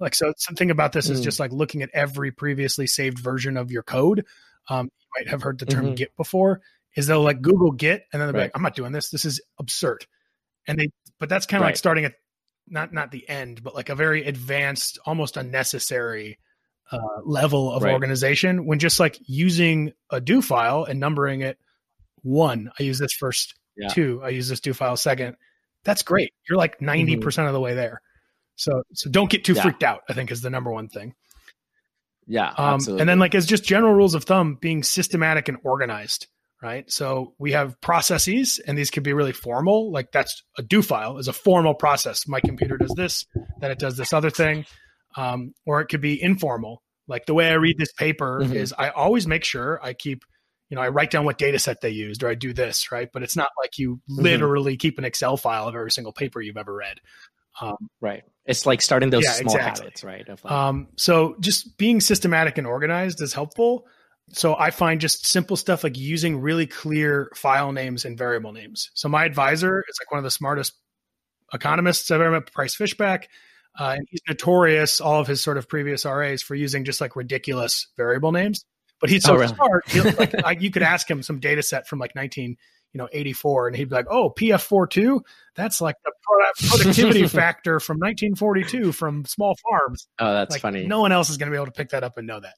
Like 0.00 0.14
so, 0.14 0.32
something 0.38 0.70
about 0.70 0.92
this 0.92 1.08
is 1.08 1.20
Mm. 1.20 1.24
just 1.24 1.40
like 1.40 1.52
looking 1.52 1.82
at 1.82 1.90
every 1.94 2.30
previously 2.32 2.86
saved 2.86 3.18
version 3.18 3.56
of 3.56 3.70
your 3.70 3.82
code. 3.84 4.24
Um, 4.68 4.86
you 4.86 5.06
might 5.18 5.28
have 5.30 5.42
heard 5.42 5.58
the 5.58 5.66
term 5.66 5.86
Mhm. 5.86 5.96
Git 5.96 6.16
before. 6.16 6.60
Is 6.96 7.06
they'll 7.08 7.22
like 7.22 7.42
Google 7.42 7.72
Git 7.72 8.04
and 8.12 8.20
then 8.20 8.28
they'll 8.28 8.32
be 8.32 8.38
Right. 8.38 8.44
like, 8.46 8.52
"I'm 8.56 8.62
not 8.62 8.76
doing 8.76 8.92
this. 8.92 9.10
This 9.10 9.24
is 9.24 9.40
absurd." 9.58 10.06
And 10.68 10.78
they, 10.78 10.88
but 11.18 11.28
that's 11.28 11.44
kind 11.46 11.62
of 11.62 11.66
like 11.66 11.76
starting 11.76 12.04
at 12.04 12.14
not 12.68 12.92
not 12.92 13.10
the 13.10 13.28
end, 13.28 13.62
but 13.62 13.74
like 13.74 13.88
a 13.88 13.94
very 13.94 14.24
advanced, 14.24 14.98
almost 15.06 15.36
unnecessary 15.36 16.38
uh, 16.90 16.98
level 17.24 17.72
of 17.72 17.82
Right. 17.82 17.92
organization. 17.92 18.66
When 18.66 18.78
just 18.78 19.00
like 19.00 19.18
using 19.26 19.92
a 20.10 20.20
do 20.20 20.40
file 20.42 20.84
and 20.84 21.00
numbering 21.00 21.40
it 21.40 21.58
one, 22.22 22.70
I 22.78 22.82
use 22.82 22.98
this 22.98 23.12
first. 23.12 23.54
Yeah. 23.76 23.88
Two, 23.88 24.20
I 24.22 24.28
use 24.28 24.48
this 24.48 24.60
do 24.60 24.72
file 24.72 24.96
second. 24.96 25.36
That's 25.84 26.02
great. 26.02 26.32
You're 26.48 26.56
like 26.58 26.78
90% 26.80 27.46
of 27.46 27.52
the 27.52 27.60
way 27.60 27.74
there. 27.74 28.00
So 28.56 28.82
so 28.92 29.10
don't 29.10 29.28
get 29.30 29.44
too 29.44 29.52
Mm-hmm. 29.52 29.56
Yeah. 29.58 29.62
freaked 29.62 29.82
out. 29.82 30.02
I 30.08 30.12
think 30.12 30.30
is 30.30 30.40
the 30.42 30.50
number 30.50 30.70
one 30.72 30.88
thing. 30.88 31.14
Yeah. 32.26 32.48
Um, 32.56 32.74
absolutely. 32.74 33.00
and 33.02 33.08
then 33.10 33.18
like 33.18 33.34
as 33.34 33.46
just 33.46 33.64
general 33.64 33.92
rules 33.94 34.14
of 34.14 34.24
thumb, 34.24 34.56
being 34.60 34.82
systematic 34.82 35.48
and 35.48 35.58
organized. 35.64 36.28
Right? 36.64 36.90
So 36.90 37.34
we 37.38 37.52
have 37.52 37.78
processes, 37.82 38.58
and 38.58 38.76
these 38.76 38.90
could 38.90 39.02
be 39.02 39.12
really 39.12 39.32
formal. 39.32 39.92
Like 39.92 40.12
that's 40.12 40.42
a 40.56 40.62
do 40.62 40.80
file 40.80 41.18
is 41.18 41.28
a 41.28 41.32
formal 41.34 41.74
process. 41.74 42.26
My 42.26 42.40
computer 42.40 42.78
does 42.78 42.94
this, 42.96 43.26
then 43.60 43.70
it 43.70 43.78
does 43.78 43.98
this 43.98 44.14
other 44.14 44.30
thing, 44.30 44.64
um, 45.14 45.52
or 45.66 45.82
it 45.82 45.88
could 45.88 46.00
be 46.00 46.20
informal. 46.20 46.82
Like 47.06 47.26
the 47.26 47.34
way 47.34 47.50
I 47.50 47.54
read 47.54 47.76
this 47.76 47.92
paper 47.92 48.40
mm-hmm. 48.42 48.54
is 48.54 48.72
I 48.78 48.88
always 48.88 49.26
make 49.26 49.44
sure 49.44 49.78
I 49.82 49.92
keep, 49.92 50.24
you 50.70 50.76
know, 50.76 50.80
I 50.80 50.88
write 50.88 51.10
down 51.10 51.26
what 51.26 51.36
data 51.36 51.58
set 51.58 51.82
they 51.82 51.90
used, 51.90 52.22
or 52.22 52.28
I 52.28 52.34
do 52.34 52.54
this, 52.54 52.90
right? 52.90 53.10
But 53.12 53.22
it's 53.22 53.36
not 53.36 53.50
like 53.62 53.76
you 53.76 53.96
mm-hmm. 53.96 54.22
literally 54.22 54.78
keep 54.78 54.96
an 54.96 55.04
Excel 55.04 55.36
file 55.36 55.68
of 55.68 55.74
every 55.74 55.90
single 55.90 56.14
paper 56.14 56.40
you've 56.40 56.56
ever 56.56 56.74
read. 56.74 56.98
Um, 57.60 57.90
right. 58.00 58.22
It's 58.46 58.64
like 58.64 58.80
starting 58.80 59.10
those 59.10 59.24
yeah, 59.24 59.32
small 59.32 59.54
exactly. 59.54 59.84
habits, 59.84 60.02
right? 60.02 60.26
Like- 60.26 60.50
um, 60.50 60.88
so 60.96 61.36
just 61.40 61.76
being 61.76 62.00
systematic 62.00 62.56
and 62.56 62.66
organized 62.66 63.20
is 63.20 63.34
helpful. 63.34 63.86
So 64.32 64.56
I 64.56 64.70
find 64.70 65.00
just 65.00 65.26
simple 65.26 65.56
stuff 65.56 65.84
like 65.84 65.98
using 65.98 66.40
really 66.40 66.66
clear 66.66 67.30
file 67.34 67.72
names 67.72 68.04
and 68.04 68.16
variable 68.16 68.52
names. 68.52 68.90
So 68.94 69.08
my 69.08 69.24
advisor 69.24 69.84
is 69.88 69.98
like 70.00 70.10
one 70.10 70.18
of 70.18 70.24
the 70.24 70.30
smartest 70.30 70.72
economists 71.52 72.10
I've 72.10 72.20
ever 72.20 72.30
met, 72.30 72.52
Price 72.52 72.74
Fishback. 72.74 73.28
Uh, 73.78 73.94
and 73.96 74.06
he's 74.10 74.20
notorious, 74.28 75.00
all 75.00 75.20
of 75.20 75.26
his 75.26 75.42
sort 75.42 75.58
of 75.58 75.68
previous 75.68 76.04
RAs, 76.04 76.42
for 76.42 76.54
using 76.54 76.84
just 76.84 77.00
like 77.00 77.16
ridiculous 77.16 77.88
variable 77.96 78.30
names. 78.30 78.64
But 79.00 79.10
he's 79.10 79.24
so 79.24 79.34
oh, 79.34 79.36
really? 79.36 79.54
smart. 79.54 79.94
like, 80.18 80.46
I, 80.46 80.52
you 80.52 80.70
could 80.70 80.82
ask 80.82 81.10
him 81.10 81.22
some 81.22 81.40
data 81.40 81.62
set 81.62 81.88
from 81.88 81.98
like 81.98 82.14
19, 82.14 82.56
you 82.92 82.98
know, 82.98 83.08
84, 83.12 83.68
and 83.68 83.76
he'd 83.76 83.88
be 83.88 83.94
like, 83.96 84.06
"Oh, 84.08 84.30
PF42, 84.30 85.20
that's 85.56 85.80
like 85.80 85.96
the 86.04 86.12
productivity 86.22 87.26
factor 87.26 87.80
from 87.80 87.96
1942 87.96 88.92
from 88.92 89.24
small 89.24 89.56
farms." 89.68 90.06
Oh, 90.20 90.32
that's 90.32 90.52
like, 90.52 90.62
funny. 90.62 90.86
No 90.86 91.00
one 91.00 91.10
else 91.10 91.28
is 91.28 91.36
going 91.36 91.48
to 91.48 91.50
be 91.50 91.56
able 91.56 91.66
to 91.66 91.72
pick 91.72 91.90
that 91.90 92.04
up 92.04 92.16
and 92.16 92.28
know 92.28 92.38
that. 92.38 92.54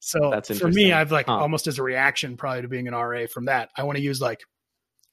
So 0.00 0.30
That's 0.30 0.58
for 0.58 0.68
me, 0.68 0.92
I've 0.92 1.12
like 1.12 1.26
huh. 1.26 1.38
almost 1.38 1.66
as 1.66 1.78
a 1.78 1.82
reaction 1.82 2.36
probably 2.36 2.62
to 2.62 2.68
being 2.68 2.88
an 2.88 2.94
RA 2.94 3.26
from 3.26 3.44
that, 3.44 3.70
I 3.76 3.84
want 3.84 3.96
to 3.96 4.02
use 4.02 4.20
like 4.20 4.40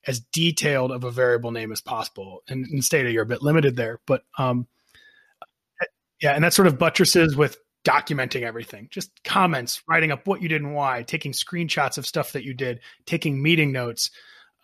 as 0.08 0.22
detailed 0.32 0.92
of 0.92 1.04
a 1.04 1.12
variable 1.12 1.52
name 1.52 1.72
as 1.72 1.82
possible. 1.82 2.42
And 2.48 2.66
in 2.68 2.82
Stata, 2.82 3.12
you're 3.12 3.24
a 3.24 3.28
bit 3.28 3.42
limited 3.42 3.76
there, 3.76 4.00
but 4.08 4.24
um, 4.38 4.66
yeah, 6.22 6.34
and 6.34 6.44
that 6.44 6.54
sort 6.54 6.68
of 6.68 6.80
buttresses 6.80 7.36
with 7.36 7.58
documenting 7.84 8.42
everything, 8.44 8.88
just 8.90 9.12
comments, 9.24 9.82
writing 9.88 10.12
up 10.12 10.26
what 10.26 10.42
you 10.42 10.50
did 10.50 10.62
and 10.62 10.74
why, 10.74 11.04
taking 11.04 11.34
screenshots 11.34 11.98
of 11.98 12.08
stuff 12.08 12.32
that 12.32 12.44
you 12.44 12.54
did, 12.54 12.80
taking 13.06 13.42
meeting 13.42 13.72
notes. 13.72 14.10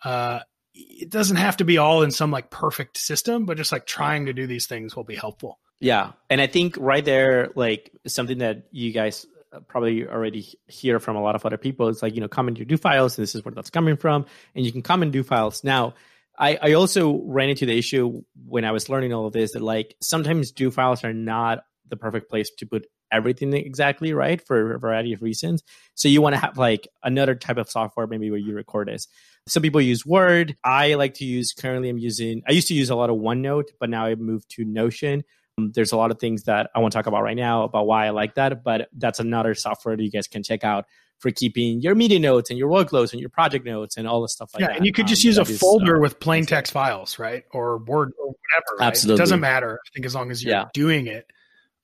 Uh, 0.02 0.40
it 0.74 1.10
doesn't 1.10 1.36
have 1.36 1.58
to 1.58 1.64
be 1.64 1.78
all 1.78 2.02
in 2.02 2.10
some 2.10 2.30
like 2.30 2.50
perfect 2.50 2.96
system, 2.96 3.44
but 3.44 3.56
just 3.56 3.72
like 3.72 3.86
trying 3.86 4.26
to 4.26 4.32
do 4.32 4.46
these 4.46 4.66
things 4.66 4.96
will 4.96 5.04
be 5.04 5.14
helpful. 5.14 5.58
Yeah. 5.80 6.12
And 6.30 6.40
I 6.40 6.46
think 6.46 6.76
right 6.78 7.04
there, 7.04 7.50
like 7.54 7.92
something 8.06 8.38
that 8.38 8.64
you 8.72 8.92
guys 8.92 9.26
probably 9.60 10.06
already 10.06 10.46
hear 10.66 11.00
from 11.00 11.16
a 11.16 11.22
lot 11.22 11.34
of 11.34 11.44
other 11.46 11.56
people. 11.56 11.88
It's 11.88 12.02
like, 12.02 12.14
you 12.14 12.20
know, 12.20 12.28
comment 12.28 12.58
your 12.58 12.66
do 12.66 12.76
files. 12.76 13.16
This 13.16 13.34
is 13.34 13.44
where 13.44 13.52
that's 13.52 13.70
coming 13.70 13.96
from. 13.96 14.26
And 14.54 14.64
you 14.64 14.72
can 14.72 14.82
comment 14.82 15.12
do 15.12 15.22
files. 15.22 15.64
Now, 15.64 15.94
I, 16.38 16.58
I 16.60 16.72
also 16.72 17.20
ran 17.24 17.48
into 17.48 17.66
the 17.66 17.76
issue 17.76 18.22
when 18.46 18.64
I 18.64 18.72
was 18.72 18.88
learning 18.88 19.12
all 19.12 19.26
of 19.26 19.32
this 19.32 19.52
that 19.52 19.62
like 19.62 19.94
sometimes 20.00 20.52
do 20.52 20.70
files 20.70 21.04
are 21.04 21.12
not 21.12 21.64
the 21.88 21.96
perfect 21.96 22.28
place 22.28 22.50
to 22.58 22.66
put 22.66 22.86
everything 23.12 23.52
exactly 23.52 24.12
right 24.12 24.44
for 24.44 24.74
a 24.74 24.78
variety 24.78 25.12
of 25.12 25.22
reasons. 25.22 25.62
So 25.94 26.08
you 26.08 26.20
want 26.20 26.34
to 26.34 26.40
have 26.40 26.58
like 26.58 26.88
another 27.02 27.34
type 27.34 27.58
of 27.58 27.70
software 27.70 28.06
maybe 28.06 28.30
where 28.30 28.40
you 28.40 28.54
record 28.54 28.88
this. 28.88 29.06
Some 29.46 29.62
people 29.62 29.80
use 29.80 30.04
Word. 30.04 30.56
I 30.64 30.94
like 30.94 31.14
to 31.14 31.24
use 31.24 31.52
currently 31.52 31.88
I'm 31.88 31.98
using 31.98 32.42
I 32.48 32.52
used 32.52 32.68
to 32.68 32.74
use 32.74 32.90
a 32.90 32.96
lot 32.96 33.10
of 33.10 33.16
OneNote, 33.16 33.68
but 33.78 33.90
now 33.90 34.06
I've 34.06 34.18
moved 34.18 34.50
to 34.56 34.64
Notion 34.64 35.22
there's 35.56 35.92
a 35.92 35.96
lot 35.96 36.10
of 36.10 36.18
things 36.18 36.44
that 36.44 36.70
I 36.74 36.80
want 36.80 36.92
to 36.92 36.98
talk 36.98 37.06
about 37.06 37.22
right 37.22 37.36
now 37.36 37.64
about 37.64 37.86
why 37.86 38.06
I 38.06 38.10
like 38.10 38.34
that, 38.34 38.64
but 38.64 38.88
that's 38.92 39.20
another 39.20 39.54
software 39.54 39.96
that 39.96 40.02
you 40.02 40.10
guys 40.10 40.26
can 40.26 40.42
check 40.42 40.64
out 40.64 40.86
for 41.18 41.30
keeping 41.30 41.80
your 41.80 41.94
meeting 41.94 42.22
notes 42.22 42.50
and 42.50 42.58
your 42.58 42.68
workloads 42.68 43.12
and 43.12 43.20
your 43.20 43.30
project 43.30 43.64
notes 43.64 43.96
and 43.96 44.06
all 44.06 44.20
the 44.20 44.28
stuff 44.28 44.50
like 44.52 44.60
yeah, 44.60 44.66
that. 44.66 44.72
Yeah, 44.72 44.76
and 44.78 44.86
you 44.86 44.92
could 44.92 45.06
just 45.06 45.24
um, 45.24 45.28
use 45.28 45.38
a 45.38 45.44
folder 45.44 45.96
uh, 45.96 46.00
with 46.00 46.18
plain 46.20 46.44
text 46.44 46.72
files, 46.72 47.18
right? 47.18 47.44
Or 47.52 47.78
Word 47.78 48.12
or 48.18 48.26
whatever. 48.26 48.78
Right? 48.80 48.86
Absolutely, 48.88 49.20
it 49.20 49.22
doesn't 49.22 49.40
matter. 49.40 49.78
I 49.86 49.88
think 49.94 50.06
as 50.06 50.14
long 50.14 50.30
as 50.30 50.42
you're 50.42 50.54
yeah. 50.54 50.64
doing 50.74 51.06
it. 51.06 51.26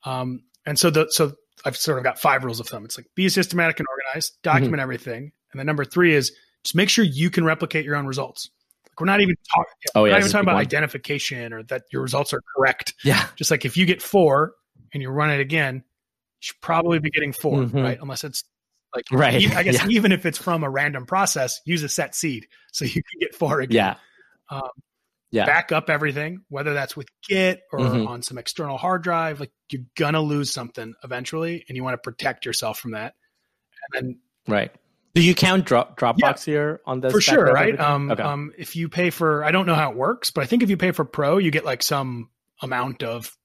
Um, 0.05 0.43
and 0.67 0.79
so 0.79 0.91
the 0.91 1.07
so 1.11 1.33
I've 1.65 1.77
sort 1.77 1.99
of 1.99 2.05
got 2.05 2.19
five 2.19 2.45
rules 2.45 2.61
of 2.61 2.67
thumb. 2.67 2.85
It's 2.85 2.99
like 2.99 3.07
be 3.15 3.29
systematic 3.29 3.79
and 3.79 3.87
organized, 3.89 4.37
document 4.43 4.75
mm-hmm. 4.75 4.81
everything, 4.81 5.33
and 5.53 5.59
then 5.59 5.67
number 5.67 5.85
three 5.85 6.15
is 6.15 6.33
just 6.65 6.75
make 6.75 6.89
sure 6.89 7.05
you 7.05 7.31
can 7.31 7.45
replicate 7.45 7.85
your 7.85 7.97
own 7.97 8.07
results. 8.07 8.51
We're 9.01 9.07
not 9.07 9.21
even 9.21 9.37
talking. 9.55 9.73
Oh, 9.95 10.05
yeah, 10.05 10.13
not 10.13 10.19
even 10.21 10.31
talking 10.31 10.45
about 10.45 10.55
one. 10.55 10.63
identification 10.63 11.53
or 11.53 11.63
that 11.65 11.85
your 11.93 12.03
results 12.03 12.33
are 12.33 12.43
correct. 12.57 12.95
Yeah. 13.05 13.27
Just 13.37 13.51
like 13.51 13.65
if 13.65 13.77
you 13.77 13.87
get 13.87 14.03
four 14.03 14.53
and 14.93 15.03
you 15.03 15.11
run 15.11 15.31
it 15.31 15.41
again, 15.41 15.77
you 15.77 15.83
should 16.41 16.61
probably 16.61 16.99
be 16.99 17.11
getting 17.11 17.33
4 17.33 17.59
mm-hmm. 17.59 17.79
right? 17.79 17.99
Unless 18.01 18.25
it's 18.25 18.45
like 18.95 19.05
right. 19.13 19.57
I 19.57 19.63
guess 19.63 19.83
yeah. 19.83 19.89
even 19.89 20.13
if 20.13 20.27
it's 20.27 20.39
from 20.39 20.65
a 20.65 20.71
random 20.71 21.07
process, 21.07 21.61
use 21.65 21.83
a 21.83 21.89
set 21.89 22.15
seed 22.15 22.47
so 22.73 22.85
you 22.85 22.93
can 22.93 23.21
get 23.21 23.35
four 23.35 23.61
again. 23.61 23.97
Yeah. 24.51 24.57
Um, 24.57 24.69
yeah. 25.33 25.47
Back 25.47 25.71
up 25.71 25.89
everything, 25.91 26.43
whether 26.49 26.75
that's 26.75 26.97
with 26.97 27.07
Git 27.29 27.63
or 27.73 27.79
mm-hmm. 27.79 28.09
on 28.09 28.23
some 28.23 28.37
external 28.37 28.77
hard 28.77 29.03
drive. 29.03 29.39
Like 29.39 29.53
you're 29.71 29.85
gonna 29.97 30.21
lose 30.21 30.53
something 30.53 30.95
eventually, 31.05 31.65
and 31.69 31.77
you 31.77 31.85
want 31.85 31.95
to 31.95 31.99
protect 31.99 32.45
yourself 32.45 32.81
from 32.81 32.93
that. 32.93 33.15
And 33.93 34.07
then 34.07 34.19
right 34.49 34.73
do 35.15 35.23
you 35.23 35.35
count 35.35 35.67
drop, 35.67 35.99
Dropbox 35.99 36.47
yeah, 36.47 36.53
here 36.53 36.81
on 36.87 37.01
this? 37.01 37.13
For 37.13 37.21
sure, 37.21 37.47
right? 37.47 37.79
Um, 37.79 38.11
okay. 38.11 38.23
um, 38.23 38.53
if 38.57 38.77
you 38.77 38.89
pay 38.89 39.11
for, 39.11 39.45
I 39.45 39.51
don't 39.51 39.67
know 39.67 39.75
how 39.75 39.91
it 39.91 39.97
works, 39.97 40.31
but 40.31 40.43
I 40.43 40.47
think 40.47 40.63
if 40.63 40.71
you 40.71 40.77
pay 40.77 40.93
for 40.93 41.05
Pro, 41.05 41.39
you 41.39 41.51
get 41.51 41.65
like 41.65 41.83
some 41.83 42.31
amount 42.63 43.03
of 43.03 43.37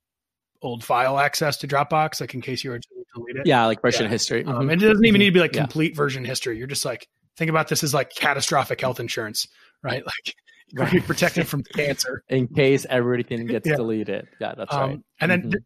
old 0.62 0.84
file 0.84 1.18
access 1.20 1.58
to 1.58 1.68
Dropbox, 1.68 2.22
like 2.22 2.34
in 2.34 2.42
case 2.42 2.64
you 2.64 2.72
were 2.72 2.80
to 2.80 2.88
delete 3.16 3.38
it. 3.38 3.48
Yeah, 3.48 3.66
like 3.66 3.82
version 3.82 4.04
yeah. 4.04 4.10
history. 4.10 4.44
Um, 4.46 4.54
mm-hmm. 4.54 4.70
and 4.70 4.84
it 4.84 4.88
doesn't 4.88 5.06
even 5.06 5.20
need 5.20 5.26
to 5.26 5.32
be 5.32 5.40
like 5.40 5.54
complete 5.54 5.94
yeah. 5.94 5.98
version 5.98 6.26
history. 6.26 6.58
You're 6.58 6.68
just 6.68 6.86
like, 6.86 7.08
think 7.38 7.50
about 7.50 7.68
this 7.68 7.84
as 7.84 7.94
like 7.94 8.14
catastrophic 8.14 8.80
health 8.82 9.00
insurance, 9.00 9.48
right? 9.82 10.04
Like 10.26 10.36
you 10.70 10.82
right. 10.82 10.92
be 10.92 11.00
protected 11.00 11.48
from 11.48 11.64
cancer 11.64 12.24
in 12.30 12.48
case 12.48 12.88
everything 12.90 13.46
gets 13.46 13.68
deleted. 13.70 14.28
Yeah, 14.42 14.56
that's 14.58 14.74
um, 14.74 14.80
right. 14.82 15.00
And 15.22 15.32
then 15.32 15.42
mm-hmm. 15.42 15.58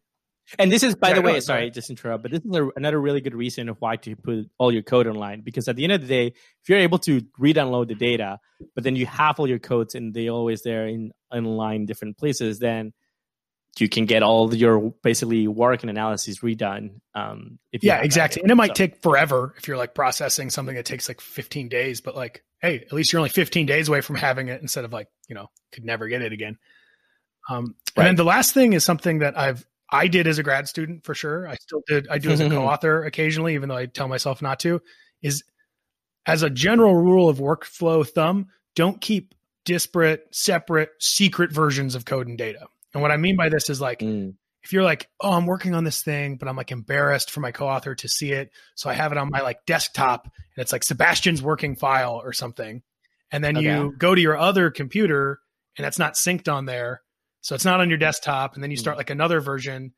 And 0.58 0.72
this 0.72 0.84
is, 0.84 0.96
by 0.96 1.10
yeah, 1.10 1.16
the 1.16 1.22
way, 1.22 1.34
no, 1.34 1.40
sorry, 1.40 1.70
just 1.70 1.90
interrupt, 1.90 2.24
but 2.24 2.32
this 2.32 2.42
is 2.44 2.56
a, 2.56 2.68
another 2.76 3.00
really 3.00 3.22
good 3.22 3.36
reason 3.36 3.70
of 3.70 3.78
why 3.80 3.98
to 3.98 4.16
put 4.16 4.50
all 4.58 4.72
your 4.72 4.82
code 4.82 5.08
online. 5.08 5.42
Because 5.42 5.68
at 5.68 5.76
the 5.76 5.84
end 5.84 5.94
of 5.94 6.02
the 6.02 6.08
day, 6.08 6.28
if 6.28 6.70
you're 6.70 6.80
able 6.80 6.98
to 7.00 7.22
re-download 7.38 7.88
the 7.88 7.96
data, 7.96 8.40
but 8.74 8.84
then 8.84 8.96
you 8.96 9.06
have 9.06 9.40
all 9.40 9.48
your 9.48 9.60
codes 9.60 9.96
and 9.96 10.14
they 10.14 10.30
always 10.30 10.64
there 10.64 10.88
in 10.88 11.12
online 11.32 11.86
different 11.86 12.18
places, 12.18 12.60
then 12.60 12.94
you 13.78 13.88
can 13.88 14.06
get 14.06 14.24
all 14.24 14.54
your 14.54 14.92
basically 15.04 15.48
work 15.48 15.84
and 15.84 15.90
analysis 15.90 16.40
redone. 16.40 17.00
Um, 17.14 17.60
yeah, 17.72 18.02
exactly. 18.02 18.42
And 18.42 18.52
it 18.52 18.56
might 18.56 18.70
so. 18.70 18.74
take 18.74 19.02
forever 19.02 19.54
if 19.58 19.68
you're 19.68 19.78
like 19.78 19.94
processing 19.94 20.50
something 20.50 20.76
that 20.76 20.86
takes 20.86 21.08
like 21.08 21.22
15 21.22 21.70
days, 21.70 22.02
but 22.02 22.16
like, 22.16 22.44
hey, 22.62 22.80
at 22.80 22.94
least 22.94 23.14
you're 23.14 23.20
only 23.20 23.30
15 23.30 23.66
days 23.66 23.88
away 23.88 24.02
from 24.02 24.16
having 24.16 24.48
it 24.48 24.62
instead 24.62 24.86
of 24.86 24.92
like, 24.92 25.08
you 25.28 25.36
know, 25.36 25.50
could 25.72 25.86
never 25.86 26.08
get 26.08 26.22
it 26.22 26.34
again. 26.34 26.58
Um, 27.50 27.76
right. 27.96 28.04
And 28.04 28.08
then 28.08 28.16
the 28.16 28.24
last 28.24 28.54
thing 28.54 28.74
is 28.74 28.84
something 28.84 29.20
that 29.20 29.38
I've 29.38 29.66
I 29.92 30.08
did 30.08 30.28
as 30.28 30.38
a 30.38 30.44
grad 30.44 30.68
student 30.68 31.04
for 31.04 31.16
sure. 31.16 31.48
I 31.48 31.56
still 31.56 31.82
did. 31.88 32.08
I 32.10 32.18
do 32.18 32.30
as 32.30 32.40
a 32.40 32.50
co-author 32.50 33.04
occasionally, 33.06 33.56
even 33.56 33.70
though 33.70 33.78
I 33.78 33.86
tell 33.88 34.08
myself 34.08 34.42
not 34.42 34.60
to. 34.62 34.82
Is 35.22 35.44
as 36.26 36.44
a 36.44 36.50
general 36.50 36.96
rule 36.96 37.30
of 37.30 37.40
workflow 37.40 38.08
thumb, 38.08 38.48
don't 38.76 39.02
keep 39.02 39.34
disparate, 39.66 40.28
separate, 40.32 40.92
secret 41.00 41.52
versions 41.52 41.96
of 41.96 42.06
code 42.06 42.28
and 42.28 42.38
data. 42.38 42.68
And 42.94 43.02
what 43.02 43.12
I 43.12 43.18
mean 43.18 43.36
by 43.36 43.50
this 43.50 43.70
is 43.70 43.82
like, 43.82 44.00
mm. 44.00 44.34
if 44.64 44.74
you're 44.74 44.84
like, 44.84 45.10
oh, 45.22 45.34
I'm 45.34 45.46
working 45.46 45.76
on 45.76 45.84
this 45.84 46.02
thing, 46.02 46.38
but 46.38 46.48
I'm 46.48 46.56
like 46.56 46.72
embarrassed 46.72 47.32
for 47.32 47.40
my 47.40 47.52
co-author 47.52 47.96
to 47.96 48.08
see 48.08 48.32
it, 48.32 48.52
so 48.76 48.90
I 48.90 48.94
have 48.94 49.12
it 49.12 49.18
on 49.18 49.30
my 49.30 49.42
like 49.42 49.66
desktop, 49.66 50.26
and 50.26 50.62
it's 50.62 50.72
like 50.72 50.84
Sebastian's 50.84 51.42
working 51.42 51.76
file 51.76 52.22
or 52.24 52.34
something, 52.34 52.82
and 53.32 53.44
then 53.44 53.58
okay. 53.58 53.66
you 53.66 53.94
go 53.98 54.16
to 54.16 54.22
your 54.22 54.38
other 54.38 54.72
computer 54.72 55.40
and 55.78 55.86
it's 55.86 56.00
not 56.00 56.16
synced 56.16 56.52
on 56.52 56.66
there 56.66 57.02
so 57.42 57.56
it's 57.56 57.66
not 57.66 57.80
on 57.80 57.90
your 57.90 57.98
desktop, 57.98 58.56
and 58.56 58.64
then 58.64 58.72
you 58.72 58.78
start 58.78 58.96
mm. 58.96 59.00
like 59.00 59.10
another 59.10 59.40
version. 59.42 59.94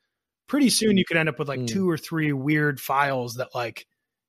Pretty 0.47 0.69
soon, 0.69 0.97
you 0.97 1.05
could 1.05 1.17
end 1.17 1.29
up 1.29 1.39
with 1.39 1.47
like 1.47 1.61
mm. 1.61 1.67
two 1.67 1.89
or 1.89 1.97
three 1.97 2.33
weird 2.33 2.79
files 2.79 3.35
that 3.35 3.49
like 3.55 3.85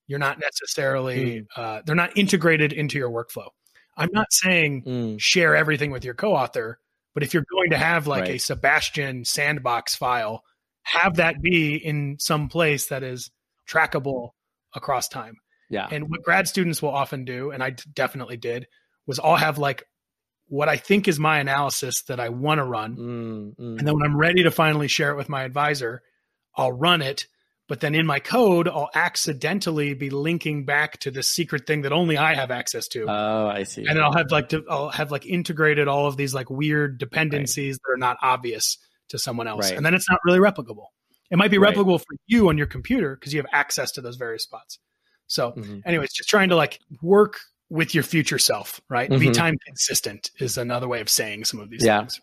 you're 0.06 0.18
not 0.18 0.38
necessarily 0.38 1.40
mm. 1.40 1.46
uh, 1.56 1.82
they're 1.84 1.94
not 1.94 2.16
integrated 2.16 2.72
into 2.72 2.98
your 2.98 3.10
workflow. 3.10 3.48
I'm 3.96 4.10
not 4.12 4.32
saying 4.32 4.84
mm. 4.84 5.20
share 5.20 5.54
everything 5.54 5.90
with 5.90 6.04
your 6.04 6.14
co-author, 6.14 6.78
but 7.14 7.22
if 7.22 7.34
you're 7.34 7.44
going 7.50 7.70
to 7.70 7.78
have 7.78 8.06
like 8.06 8.22
right. 8.22 8.34
a 8.36 8.38
Sebastian 8.38 9.24
sandbox 9.24 9.94
file, 9.94 10.42
have 10.82 11.16
that 11.16 11.42
be 11.42 11.76
in 11.76 12.16
some 12.18 12.48
place 12.48 12.86
that 12.86 13.02
is 13.02 13.30
trackable 13.68 14.30
across 14.74 15.08
time. 15.08 15.36
Yeah. 15.70 15.88
And 15.90 16.10
what 16.10 16.22
grad 16.22 16.48
students 16.48 16.82
will 16.82 16.90
often 16.90 17.24
do, 17.24 17.50
and 17.50 17.62
I 17.62 17.76
definitely 17.94 18.36
did, 18.36 18.66
was 19.06 19.18
all 19.18 19.36
have 19.36 19.58
like 19.58 19.84
what 20.52 20.68
I 20.68 20.76
think 20.76 21.08
is 21.08 21.18
my 21.18 21.38
analysis 21.38 22.02
that 22.08 22.20
I 22.20 22.28
want 22.28 22.58
to 22.58 22.64
run. 22.64 22.94
Mm, 22.94 23.56
mm. 23.56 23.78
And 23.78 23.88
then 23.88 23.94
when 23.94 24.02
I'm 24.02 24.18
ready 24.18 24.42
to 24.42 24.50
finally 24.50 24.86
share 24.86 25.10
it 25.10 25.16
with 25.16 25.30
my 25.30 25.44
advisor, 25.44 26.02
I'll 26.54 26.72
run 26.72 27.00
it. 27.00 27.26
But 27.68 27.80
then 27.80 27.94
in 27.94 28.04
my 28.04 28.18
code, 28.18 28.68
I'll 28.68 28.90
accidentally 28.94 29.94
be 29.94 30.10
linking 30.10 30.66
back 30.66 30.98
to 31.00 31.10
the 31.10 31.22
secret 31.22 31.66
thing 31.66 31.82
that 31.82 31.92
only 31.92 32.18
I 32.18 32.34
have 32.34 32.50
access 32.50 32.86
to. 32.88 33.06
Oh, 33.08 33.46
I 33.46 33.62
see. 33.62 33.86
And 33.86 33.96
then 33.96 34.04
I'll 34.04 34.12
have 34.12 34.30
like 34.30 34.52
I'll 34.68 34.90
have 34.90 35.10
like 35.10 35.24
integrated 35.24 35.88
all 35.88 36.06
of 36.06 36.18
these 36.18 36.34
like 36.34 36.50
weird 36.50 36.98
dependencies 36.98 37.76
right. 37.76 37.78
that 37.86 37.94
are 37.94 37.96
not 37.96 38.18
obvious 38.20 38.76
to 39.08 39.18
someone 39.18 39.48
else, 39.48 39.70
right. 39.70 39.76
and 39.76 39.86
then 39.86 39.94
it's 39.94 40.10
not 40.10 40.20
really 40.26 40.38
replicable. 40.38 40.88
It 41.30 41.38
might 41.38 41.50
be 41.50 41.56
right. 41.56 41.74
replicable 41.74 41.98
for 41.98 42.14
you 42.26 42.50
on 42.50 42.58
your 42.58 42.66
computer 42.66 43.16
because 43.16 43.32
you 43.32 43.40
have 43.40 43.48
access 43.52 43.92
to 43.92 44.02
those 44.02 44.16
various 44.16 44.42
spots. 44.42 44.78
So, 45.28 45.52
mm-hmm. 45.52 45.78
anyways, 45.86 46.12
just 46.12 46.28
trying 46.28 46.50
to 46.50 46.56
like 46.56 46.78
work 47.00 47.38
with 47.72 47.94
your 47.94 48.04
future 48.04 48.38
self, 48.38 48.80
right? 48.90 49.08
Be 49.08 49.16
Mhm. 49.28 49.32
time 49.34 49.56
consistent 49.66 50.30
is 50.38 50.58
another 50.58 50.86
way 50.86 51.00
of 51.00 51.08
saying 51.08 51.44
some 51.46 51.58
of 51.58 51.70
these 51.70 51.82
Yeah. 51.84 52.00
things. 52.00 52.20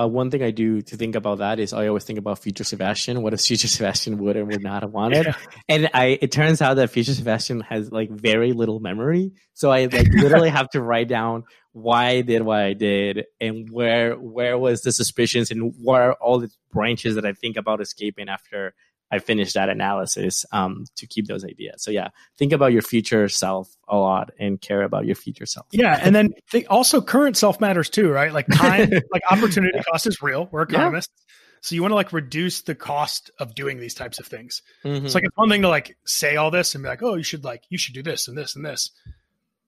Uh, 0.00 0.06
one 0.06 0.30
thing 0.30 0.42
I 0.44 0.50
do 0.52 0.80
to 0.82 0.96
think 0.96 1.16
about 1.16 1.38
that 1.38 1.58
is 1.58 1.72
I 1.72 1.88
always 1.88 2.04
think 2.04 2.18
about 2.20 2.38
future 2.40 2.62
Sebastian. 2.64 3.22
What 3.22 3.32
if 3.34 3.40
future 3.40 3.66
Sebastian 3.76 4.18
would 4.18 4.36
and 4.36 4.46
would 4.48 4.62
not 4.62 4.82
have 4.82 4.92
wanted? 4.92 5.26
Yeah. 5.26 5.34
And 5.68 5.88
I, 5.94 6.18
it 6.20 6.30
turns 6.32 6.60
out 6.62 6.74
that 6.74 6.90
future 6.90 7.14
Sebastian 7.14 7.60
has 7.62 7.90
like 7.92 8.10
very 8.10 8.52
little 8.52 8.80
memory. 8.80 9.32
So 9.54 9.70
I 9.70 9.86
like 9.86 10.08
literally 10.12 10.50
have 10.50 10.68
to 10.70 10.82
write 10.82 11.08
down 11.08 11.44
why 11.72 12.06
I 12.08 12.20
did 12.22 12.42
what 12.42 12.58
I 12.60 12.72
did 12.74 13.24
and 13.40 13.68
where, 13.70 14.14
where 14.16 14.56
was 14.58 14.82
the 14.82 14.92
suspicions 14.92 15.50
and 15.52 15.72
what 15.82 16.00
are 16.00 16.12
all 16.14 16.40
the 16.40 16.50
branches 16.72 17.14
that 17.16 17.24
I 17.26 17.32
think 17.32 17.56
about 17.56 17.80
escaping 17.80 18.28
after 18.28 18.74
I 19.10 19.18
finish 19.20 19.54
that 19.54 19.68
analysis, 19.68 20.44
um, 20.52 20.84
to 20.96 21.06
keep 21.06 21.26
those 21.26 21.44
ideas. 21.44 21.82
So 21.82 21.90
yeah, 21.90 22.08
think 22.36 22.52
about 22.52 22.72
your 22.72 22.82
future 22.82 23.28
self 23.28 23.74
a 23.88 23.96
lot 23.96 24.30
and 24.38 24.60
care 24.60 24.82
about 24.82 25.06
your 25.06 25.14
future 25.16 25.46
self. 25.46 25.66
Yeah, 25.72 25.98
and 26.02 26.14
then 26.14 26.34
think 26.50 26.66
also 26.68 27.00
current 27.00 27.36
self 27.36 27.60
matters 27.60 27.88
too, 27.88 28.10
right? 28.10 28.32
Like 28.32 28.46
time, 28.52 28.90
like 29.12 29.22
opportunity 29.30 29.78
cost 29.90 30.06
is 30.06 30.20
real. 30.22 30.48
We're 30.50 30.66
Yeah. 30.68 30.78
economists, 30.80 31.12
so 31.62 31.74
you 31.74 31.82
want 31.82 31.92
to 31.92 31.96
like 31.96 32.12
reduce 32.12 32.62
the 32.62 32.74
cost 32.74 33.30
of 33.38 33.54
doing 33.54 33.78
these 33.80 33.94
types 33.94 34.18
of 34.20 34.26
things. 34.26 34.62
Mhm. 34.84 35.04
It's 35.06 35.14
like 35.14 35.24
it's 35.24 35.36
one 35.36 35.48
thing 35.48 35.62
to 35.62 35.68
like 35.68 35.96
say 36.04 36.36
all 36.36 36.50
this 36.50 36.74
and 36.74 36.82
be 36.84 36.88
like, 36.88 37.02
oh, 37.02 37.14
you 37.14 37.22
should 37.24 37.44
like 37.44 37.64
you 37.70 37.78
should 37.78 37.94
do 37.94 38.02
this 38.02 38.28
and 38.28 38.36
this 38.36 38.54
and 38.56 38.64
this, 38.64 38.90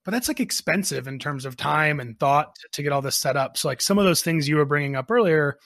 but 0.05 0.11
that's 0.11 0.27
like 0.27 0.39
expensive 0.39 1.07
in 1.07 1.17
terms 1.19 1.45
of 1.45 1.57
time 1.57 1.99
and 1.99 2.19
thought 2.19 2.55
to 2.73 2.83
get 2.83 2.91
all 2.91 3.01
this 3.01 3.17
set 3.17 3.35
up. 3.37 3.57
So 3.57 3.67
like 3.67 3.81
some 3.81 3.97
of 3.97 4.05
those 4.05 4.21
things 4.21 4.47
you 4.47 4.55
were 4.57 4.65
bringing 4.65 4.95
up 4.95 5.09
earlier 5.09 5.57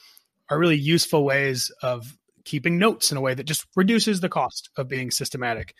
are 0.48 0.58
really 0.58 0.78
useful 0.78 1.24
ways 1.24 1.70
of 1.82 2.16
keeping 2.46 2.78
notes 2.78 3.10
in 3.12 3.18
a 3.18 3.20
way 3.20 3.34
that 3.34 3.44
just 3.44 3.66
reduces 3.76 4.20
the 4.20 4.28
cost 4.30 4.70
of 4.78 4.88
being 4.88 5.10
systematic. 5.10 5.74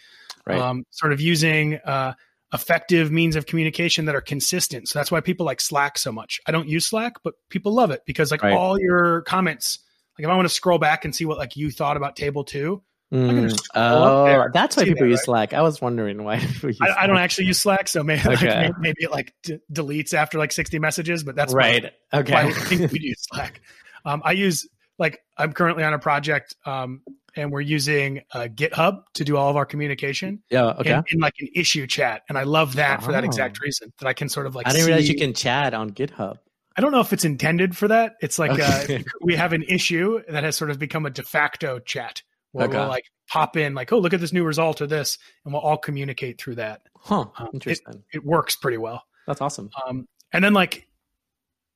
right. 0.46 0.59
Um, 0.59 0.85
sort 0.90 1.12
of 1.14 1.20
using 1.22 1.76
uh, 1.76 2.12
effective 2.52 3.11
means 3.11 3.35
of 3.37 3.46
communication 3.46 4.05
that 4.05 4.14
are 4.14 4.20
consistent. 4.20 4.88
So 4.88 4.98
that's 4.98 5.11
why 5.11 5.20
people 5.20 5.46
like 5.46 5.61
Slack 5.61 5.96
so 5.98 6.12
much. 6.12 6.40
I 6.46 6.52
don't 6.52 6.68
use 6.68 6.87
Slack, 6.87 7.14
but 7.24 7.35
people 7.48 7.72
love 7.72 7.90
it 7.90 8.02
because 8.07 8.31
like 8.31 8.42
Right. 8.42 8.52
all 8.52 8.79
your 8.79 9.22
comments, 9.22 9.79
like 10.18 10.24
if 10.26 10.31
I 10.31 10.37
want 10.37 10.46
to 10.48 10.55
scroll 10.55 10.79
back 10.79 11.05
and 11.05 11.14
see 11.16 11.24
what 11.24 11.38
like 11.38 11.57
you 11.57 11.70
thought 11.70 11.96
about 11.96 12.14
table 12.16 12.44
two, 12.44 12.83
Mm. 13.12 13.57
Oh, 13.76 14.48
that's 14.52 14.76
why 14.76 14.83
people 14.83 15.05
that, 15.05 15.11
use 15.11 15.20
right? 15.20 15.24
Slack. 15.24 15.52
I 15.55 15.62
was 15.62 15.81
wondering 15.81 16.24
why 16.24 16.38
people 16.40 16.70
use 16.70 16.79
I, 16.83 17.05
I 17.05 17.07
don't 17.07 17.18
actually 17.18 17.46
use 17.46 17.61
Slack, 17.61 17.87
so 17.87 18.02
maybe 18.02 18.20
like, 18.29 18.42
Okay. 18.42 18.61
maybe, 18.62 18.74
maybe 18.81 18.96
it 19.05 19.12
like 19.12 19.33
d- 19.44 19.59
deletes 19.72 20.12
after 20.12 20.38
like 20.38 20.50
60 20.50 20.81
messages, 20.81 21.22
but 21.22 21.37
that's 21.37 21.55
right. 21.55 21.85
Why, 22.11 22.18
Okay. 22.20 22.35
I 22.35 22.50
think 22.52 22.90
we 22.90 22.98
use 23.00 23.22
Slack. 23.33 23.61
Um, 24.05 24.22
I 24.24 24.33
use 24.33 24.68
like 24.98 25.20
I'm 25.37 25.52
currently 25.52 25.85
on 25.85 25.92
a 25.94 25.98
project 25.98 26.54
um, 26.64 27.02
and 27.35 27.52
we're 27.52 27.61
using 27.61 28.22
uh, 28.32 28.48
GitHub 28.52 29.02
to 29.14 29.24
do 29.24 29.37
all 29.37 29.50
of 29.50 29.56
our 29.56 29.66
communication. 29.66 30.42
yeah. 30.50 30.66
Okay. 30.78 30.92
in, 30.94 31.04
in 31.12 31.18
like 31.20 31.35
an 31.40 31.48
issue 31.54 31.87
chat. 31.87 32.22
And 32.28 32.38
I 32.38 32.44
love 32.44 32.76
that 32.76 33.02
for 33.02 33.12
that 33.12 33.24
Oh. 33.24 33.26
exact 33.26 33.61
reason 33.61 33.92
that 33.98 34.06
I 34.06 34.12
can 34.14 34.28
sort 34.28 34.46
of 34.46 34.54
like 34.54 34.66
I 34.66 34.72
didn't 34.72 34.87
realize 34.87 35.09
you 35.09 35.16
can 35.16 35.35
chat 35.35 35.74
on 35.74 35.90
GitHub. 35.90 36.38
I 36.78 36.80
don't 36.82 36.92
know 36.92 37.00
if 37.00 37.12
it's 37.12 37.24
intended 37.24 37.76
for 37.76 37.88
that. 37.88 38.14
It's 38.20 38.38
like 38.38 38.52
Okay. 38.52 38.96
uh, 38.96 39.02
we 39.22 39.37
have 39.37 39.52
an 39.52 39.62
issue 39.64 40.20
that 40.28 40.44
has 40.44 40.56
sort 40.56 40.70
of 40.70 40.78
become 40.78 41.04
a 41.06 41.11
de 41.11 41.22
facto 41.22 41.78
chat 41.78 42.22
where 42.52 42.66
Okay. 42.68 42.78
we'll 42.78 42.88
like 42.88 43.04
pop 43.28 43.56
in 43.56 43.74
like, 43.74 43.92
oh, 43.92 43.98
look 43.98 44.14
at 44.14 44.20
this 44.20 44.32
new 44.32 44.44
result 44.44 44.80
or 44.80 44.87
this, 44.87 45.18
and 45.44 45.52
we'll 45.52 45.62
all 45.62 45.76
communicate 45.76 46.40
through 46.40 46.54
that. 46.54 46.80
Huh. 46.98 47.26
Um, 47.38 47.48
Interesting. 47.54 48.02
It 48.14 48.24
works 48.24 48.56
pretty 48.56 48.78
well. 48.78 49.02
That's 49.26 49.40
awesome. 49.40 49.68
Um, 49.87 50.06
and 50.32 50.42
then 50.44 50.52
like 50.54 50.87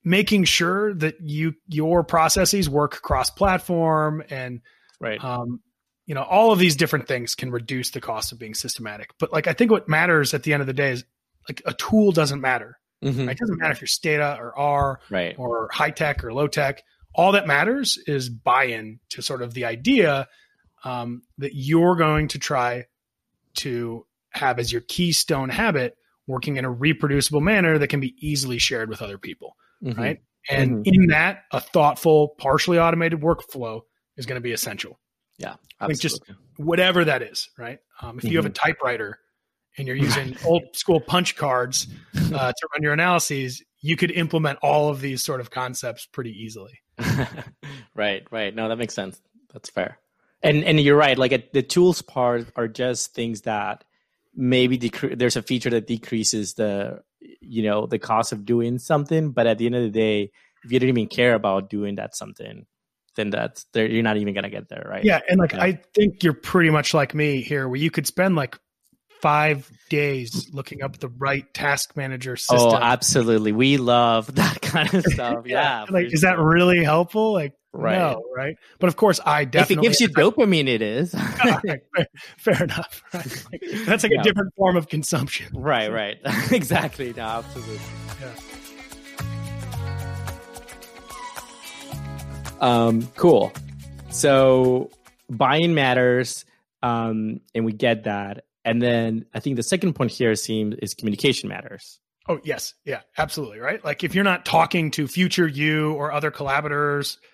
making 0.04 0.44
sure 0.44 0.94
that 0.94 1.16
you 1.20 1.54
your 1.68 2.02
processes 2.04 2.68
work 2.68 3.02
cross 3.02 3.30
platform 3.30 4.22
and 4.30 4.60
Right. 5.00 5.22
um, 5.22 5.60
you 6.06 6.14
know 6.14 6.22
all 6.22 6.52
of 6.52 6.58
these 6.58 6.76
different 6.76 7.06
things 7.08 7.34
can 7.34 7.50
reduce 7.50 7.90
the 7.90 8.00
cost 8.00 8.32
of 8.32 8.38
being 8.38 8.54
systematic 8.54 9.10
but 9.18 9.32
like 9.32 9.46
i 9.46 9.52
think 9.52 9.70
what 9.70 9.88
matters 9.88 10.32
at 10.34 10.42
the 10.42 10.52
end 10.52 10.60
of 10.62 10.66
the 10.66 10.72
day 10.72 10.90
is 10.92 11.04
like 11.48 11.62
a 11.66 11.72
tool 11.74 12.12
doesn't 12.12 12.40
matter 12.40 12.78
Mhm. 13.04 13.26
right? 13.26 13.36
it 13.36 13.38
doesn't 13.38 13.58
matter 13.58 13.72
if 13.72 13.80
you're 13.80 13.86
stata 13.88 14.36
or 14.38 14.58
r 14.58 15.00
Right. 15.10 15.34
or 15.38 15.68
high 15.72 15.90
tech 15.90 16.22
or 16.24 16.32
low 16.32 16.48
tech 16.48 16.82
all 17.14 17.32
that 17.32 17.46
matters 17.46 17.98
is 18.06 18.28
buy-in 18.28 19.00
to 19.10 19.20
sort 19.22 19.42
of 19.42 19.52
the 19.54 19.64
idea 19.64 20.28
um, 20.84 21.22
that 21.38 21.52
you're 21.54 21.96
going 21.96 22.28
to 22.28 22.38
try 22.38 22.86
to 23.54 24.06
have 24.30 24.58
as 24.58 24.70
your 24.72 24.80
keystone 24.82 25.48
habit 25.50 25.96
working 26.26 26.56
in 26.56 26.64
a 26.64 26.70
reproducible 26.70 27.40
manner 27.40 27.78
that 27.78 27.88
can 27.88 28.00
be 28.00 28.14
easily 28.18 28.58
shared 28.58 28.88
with 28.88 29.02
other 29.02 29.18
people 29.18 29.56
Mhm. 29.82 29.96
right 29.96 30.20
and 30.48 30.84
Mhm. 30.84 30.94
in 30.94 31.06
that 31.08 31.44
a 31.52 31.60
thoughtful 31.60 32.28
partially 32.38 32.78
automated 32.78 33.20
workflow 33.20 33.82
is 34.16 34.26
going 34.26 34.36
to 34.36 34.42
be 34.42 34.52
essential 34.52 34.98
Yeah. 35.38 35.54
I 35.80 35.86
think 35.86 36.00
just- 36.00 36.22
whatever 36.56 37.04
that 37.06 37.22
is, 37.22 37.48
right? 37.56 37.78
Um, 38.02 38.18
if 38.18 38.24
you 38.24 38.36
have 38.36 38.44
a 38.46 38.50
typewriter 38.50 39.18
and 39.78 39.86
you're 39.86 39.96
using 39.96 40.36
old 40.44 40.62
school 40.76 41.00
punch 41.00 41.36
cards 41.36 41.86
uh, 42.14 42.52
to 42.52 42.68
run 42.74 42.82
your 42.82 42.92
analyses, 42.92 43.62
you 43.80 43.96
could 43.96 44.10
implement 44.10 44.58
all 44.60 44.90
of 44.90 45.00
these 45.00 45.24
sort 45.24 45.40
of 45.40 45.50
concepts 45.50 46.04
pretty 46.04 46.32
easily. 46.32 46.78
right. 47.94 48.26
Right. 48.30 48.54
No, 48.54 48.68
that 48.68 48.76
makes 48.76 48.94
sense. 48.94 49.20
That's 49.52 49.70
fair. 49.70 49.98
And 50.42 50.64
and 50.64 50.78
you're 50.80 50.96
right. 50.96 51.16
Like 51.18 51.52
the 51.52 51.62
tools 51.62 52.02
part 52.02 52.50
are 52.56 52.68
just 52.68 53.14
things 53.14 53.42
that 53.42 53.84
maybe 54.34 54.78
decre- 54.78 55.18
there's 55.18 55.36
a 55.36 55.42
feature 55.42 55.70
that 55.70 55.86
decreases 55.86 56.54
the 56.54 57.02
you 57.40 57.62
know 57.62 57.86
the 57.86 57.98
cost 57.98 58.32
of 58.32 58.44
doing 58.44 58.78
something, 58.78 59.32
but 59.32 59.46
at 59.46 59.58
the 59.58 59.66
end 59.66 59.76
of 59.76 59.82
the 59.82 59.90
day, 59.90 60.30
if 60.64 60.72
you 60.72 60.78
don't 60.78 60.88
even 60.88 61.06
care 61.06 61.34
about 61.34 61.70
doing 61.70 61.96
that 61.96 62.16
something, 62.16 62.66
then 63.16 63.30
that's 63.30 63.66
there. 63.72 63.86
You're 63.86 64.02
not 64.02 64.16
even 64.16 64.34
gonna 64.34 64.50
get 64.50 64.68
there, 64.68 64.86
right? 64.88 65.04
Yeah, 65.04 65.20
and 65.28 65.38
like 65.38 65.52
Yeah. 65.52 65.62
I 65.62 65.80
think 65.94 66.22
you're 66.22 66.32
pretty 66.32 66.70
much 66.70 66.94
like 66.94 67.14
me 67.14 67.42
here, 67.42 67.68
where 67.68 67.78
you 67.78 67.90
could 67.90 68.06
spend 68.06 68.36
like 68.36 68.58
five 69.20 69.70
days 69.90 70.48
looking 70.52 70.82
up 70.82 70.98
the 70.98 71.08
right 71.08 71.52
task 71.52 71.96
manager 71.96 72.32
oh, 72.32 72.36
system. 72.36 72.72
Oh, 72.72 72.76
absolutely. 72.76 73.52
We 73.52 73.76
love 73.76 74.34
that 74.34 74.60
kind 74.62 74.92
of 74.94 75.04
stuff. 75.12 75.46
yeah. 75.46 75.84
like 75.90 76.08
for 76.08 76.14
is 76.14 76.22
that 76.22 76.38
really 76.38 76.82
helpful? 76.82 77.32
Like, 77.32 77.54
Right. 77.72 77.96
no, 77.98 78.22
right? 78.36 78.56
But 78.80 78.88
of 78.88 78.96
course, 78.96 79.20
I 79.24 79.44
definitely. 79.44 79.86
if 79.86 79.92
it 79.94 79.98
gives 79.98 80.00
you 80.00 80.08
dopamine, 80.22 80.66
it 80.68 80.82
is. 80.82 81.12
fair, 81.14 81.80
fair 82.38 82.64
enough. 82.64 83.02
Right? 83.14 83.44
Like, 83.52 83.62
that's 83.86 84.02
like 84.02 84.12
Yeah. 84.12 84.20
a 84.20 84.24
different 84.24 84.54
form 84.56 84.76
of 84.76 84.88
consumption. 84.88 85.52
right, 85.54 85.90
right. 85.92 86.18
exactly. 86.50 87.12
No, 87.16 87.22
absolutely. 87.22 87.78
Yeah. 88.20 88.32
Um, 92.60 93.06
cool. 93.16 93.52
So 94.10 94.90
buying 95.30 95.74
matters, 95.74 96.44
um, 96.82 97.40
and 97.54 97.64
we 97.64 97.72
get 97.72 98.04
that. 98.04 98.44
And 98.64 98.82
then 98.82 99.24
I 99.32 99.40
think 99.40 99.56
the 99.56 99.62
second 99.62 99.94
point 99.94 100.10
here 100.10 100.34
seems 100.34 100.74
is 100.82 100.94
communication 100.94 101.48
matters. 101.48 101.98
Oh 102.28 102.38
yes, 102.44 102.74
yeah, 102.84 103.00
absolutely, 103.16 103.58
right. 103.58 103.82
Like 103.84 104.04
if 104.04 104.14
you're 104.14 104.24
not 104.24 104.44
talking 104.44 104.90
to 104.92 105.08
future 105.08 105.48
you 105.48 105.94
or 105.94 106.12
other 106.12 106.30
collaborators, 106.30 107.16
col- 107.16 107.18
col- 107.18 107.29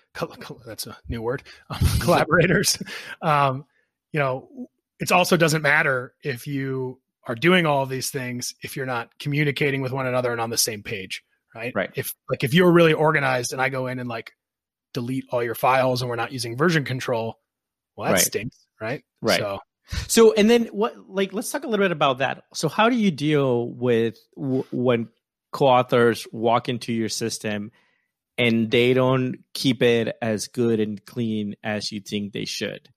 that's 0.65 0.87
a 0.87 0.97
new 1.07 1.21
word, 1.21 1.43
um, 1.69 1.79
collaborators. 1.99 2.77
Um, 3.21 3.65
you 4.11 4.19
know, 4.19 4.67
it 4.99 5.11
also 5.11 5.37
doesn't 5.37 5.61
matter 5.61 6.13
if 6.23 6.47
you 6.47 6.99
are 7.27 7.35
doing 7.35 7.65
all 7.65 7.83
of 7.83 7.89
these 7.89 8.09
things 8.09 8.55
if 8.61 8.75
you're 8.75 8.85
not 8.85 9.17
communicating 9.19 9.81
with 9.81 9.91
one 9.91 10.07
another 10.07 10.31
and 10.31 10.39
on 10.41 10.49
the 10.49 10.57
same 10.57 10.81
page, 10.81 11.23
right? 11.53 11.73
Right. 11.75 11.91
If 11.95 12.13
like 12.29 12.43
if 12.43 12.53
you're 12.53 12.71
really 12.71 12.93
organized 12.93 13.51
and 13.53 13.61
I 13.61 13.69
go 13.69 13.87
in 13.87 13.99
and 13.99 14.07
like 14.09 14.31
delete 14.93 15.25
all 15.31 15.43
your 15.43 15.55
files 15.55 16.01
and 16.01 16.09
we're 16.09 16.15
not 16.15 16.31
using 16.31 16.57
version 16.57 16.85
control, 16.85 17.37
well, 17.95 18.05
that 18.07 18.13
Right. 18.13 18.21
stinks, 18.21 18.65
right? 18.81 19.03
Right. 19.21 19.39
So 19.39 19.59
So, 20.07 20.33
and 20.33 20.49
then 20.49 20.65
what? 20.67 21.09
Like, 21.09 21.31
let's 21.33 21.51
talk 21.51 21.63
a 21.63 21.67
little 21.67 21.83
bit 21.83 21.91
about 21.91 22.17
that. 22.17 22.43
So, 22.53 22.67
how 22.67 22.89
do 22.89 22.95
you 22.95 23.11
deal 23.11 23.69
with 23.69 24.17
w- 24.35 24.65
when 24.71 25.07
co-authors 25.51 26.27
walk 26.31 26.67
into 26.67 26.91
your 26.91 27.07
system 27.09 27.71
and 28.37 28.69
they 28.69 28.93
don't 28.93 29.43
keep 29.53 29.81
it 29.81 30.15
as 30.21 30.47
good 30.47 30.79
and 30.79 31.03
clean 31.05 31.55
as 31.63 31.91
you 31.91 31.99
think 31.99 32.33
they 32.33 32.45
should? 32.45 32.89